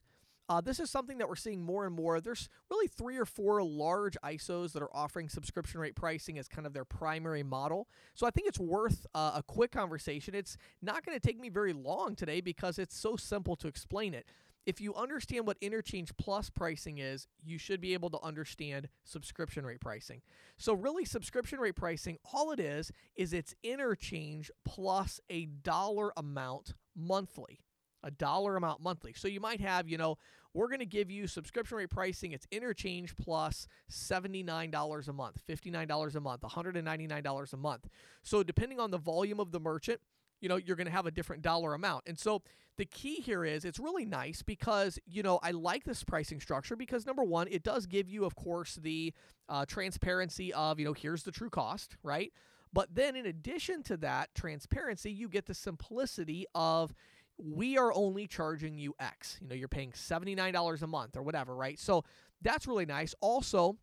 [0.51, 2.21] Uh, this is something that we're seeing more and more.
[2.21, 6.67] There's really three or four large ISOs that are offering subscription rate pricing as kind
[6.67, 7.89] of their primary model.
[8.15, 10.35] So I think it's worth uh, a quick conversation.
[10.35, 14.13] It's not going to take me very long today because it's so simple to explain
[14.13, 14.27] it
[14.69, 19.65] if you understand what interchange plus pricing is, you should be able to understand subscription
[19.65, 20.21] rate pricing.
[20.59, 26.75] So, really, subscription rate pricing, all it is, is it's interchange plus a dollar amount
[26.95, 27.61] monthly.
[28.03, 29.15] A dollar amount monthly.
[29.15, 30.19] So, you might have, you know,
[30.53, 32.33] we're going to give you subscription rate pricing.
[32.33, 37.89] It's interchange plus $79 a month, $59 a month, $199 a month.
[38.23, 40.03] So, depending on the volume of the merchant,
[40.43, 42.05] you know, you're going to have a different dollar amount.
[42.07, 42.43] And so
[42.79, 46.77] the key here is it's really nice because, you know, I like this pricing structure
[46.77, 49.13] because number one, it does give you, of course, the
[49.49, 52.33] uh, transparency of, you know, here's the true cost, right?
[52.73, 56.95] But then in addition to that transparency, you get the simplicity of,
[57.37, 59.39] we are only charging you X.
[59.41, 61.79] You know, you're paying $79 a month or whatever, right?
[61.79, 62.05] So
[62.43, 63.15] that's really nice.
[63.21, 63.77] Also,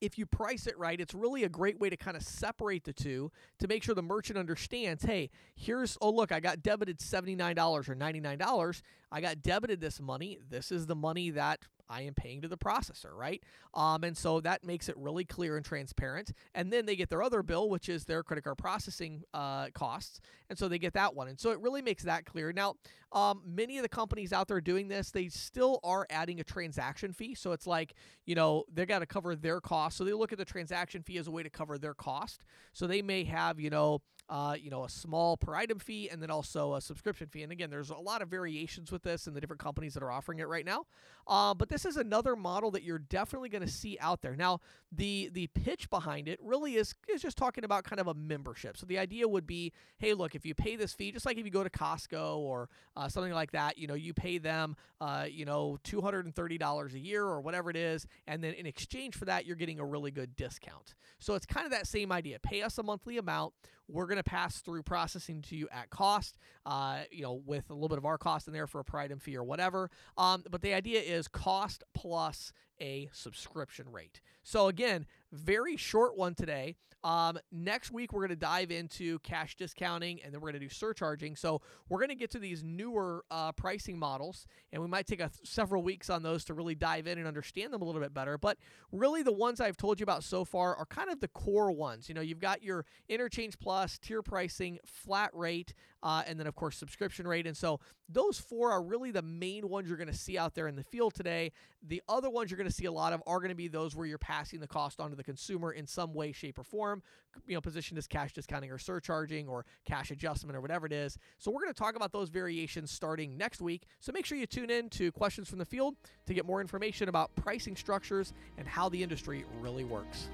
[0.00, 2.92] if you price it right, it's really a great way to kind of separate the
[2.92, 7.88] two to make sure the merchant understands hey, here's, oh, look, I got debited $79
[7.88, 8.82] or $99.
[9.12, 10.38] I got debited this money.
[10.48, 11.60] This is the money that
[11.92, 13.42] I am paying to the processor, right?
[13.74, 16.32] Um, and so that makes it really clear and transparent.
[16.54, 20.20] And then they get their other bill, which is their credit card processing uh, costs.
[20.48, 21.28] And so they get that one.
[21.28, 22.50] And so it really makes that clear.
[22.50, 22.76] Now,
[23.12, 27.12] um, many of the companies out there doing this, they still are adding a transaction
[27.12, 27.34] fee.
[27.34, 27.94] So it's like,
[28.24, 29.98] you know, they got to cover their cost.
[29.98, 32.44] So they look at the transaction fee as a way to cover their cost.
[32.72, 36.22] So they may have, you know, uh, you know, a small per item fee and
[36.22, 37.42] then also a subscription fee.
[37.42, 40.10] And again, there's a lot of variations with this and the different companies that are
[40.10, 40.86] offering it right now.
[41.26, 44.34] Uh, but this is another model that you're definitely going to see out there.
[44.34, 44.60] Now,
[44.90, 48.76] the the pitch behind it really is is just talking about kind of a membership.
[48.76, 51.44] So the idea would be, hey, look, if you pay this fee, just like if
[51.44, 55.26] you go to Costco or uh, something like that, you know, you pay them, uh,
[55.30, 58.54] you know, two hundred and thirty dollars a year or whatever it is, and then
[58.54, 60.94] in exchange for that, you're getting a really good discount.
[61.18, 62.38] So it's kind of that same idea.
[62.38, 63.54] Pay us a monthly amount.
[63.88, 67.74] We're going to pass through processing to you at cost, uh, you know, with a
[67.74, 69.90] little bit of our cost in there for a per item fee or whatever.
[70.16, 74.20] Um, but the idea is cost plus a subscription rate.
[74.42, 76.76] So again, very short one today.
[77.04, 80.66] Um, next week, we're going to dive into cash discounting and then we're going to
[80.66, 81.36] do surcharging.
[81.36, 85.20] So we're going to get to these newer uh, pricing models, and we might take
[85.20, 88.14] a, several weeks on those to really dive in and understand them a little bit
[88.14, 88.38] better.
[88.38, 88.58] But
[88.92, 92.08] really, the ones I've told you about so far are kind of the core ones.
[92.08, 96.54] You know, you've got your interchange plus, tier pricing, flat rate, uh, and then, of
[96.54, 97.46] course, subscription rate.
[97.46, 100.68] And so those four are really the main ones you're going to see out there
[100.68, 101.52] in the field today.
[101.84, 103.96] The other ones you're going to see a lot of are going to be those
[103.96, 107.02] where you're passing the cost on to the consumer in some way, shape, or form,
[107.46, 111.18] you know, positioned as cash discounting or surcharging or cash adjustment or whatever it is.
[111.38, 113.82] So we're going to talk about those variations starting next week.
[113.98, 117.08] So make sure you tune in to Questions from the Field to get more information
[117.08, 120.28] about pricing structures and how the industry really works.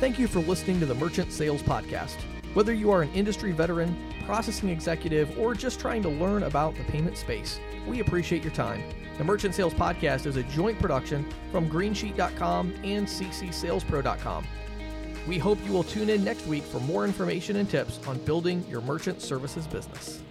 [0.00, 2.16] Thank you for listening to the Merchant Sales Podcast.
[2.52, 3.96] Whether you are an industry veteran,
[4.26, 8.82] processing executive, or just trying to learn about the payment space, We appreciate your time.
[9.18, 14.46] The Merchant Sales Podcast is a joint production from greensheet.com and ccsalespro.com.
[15.26, 18.64] We hope you will tune in next week for more information and tips on building
[18.68, 20.22] your merchant services business.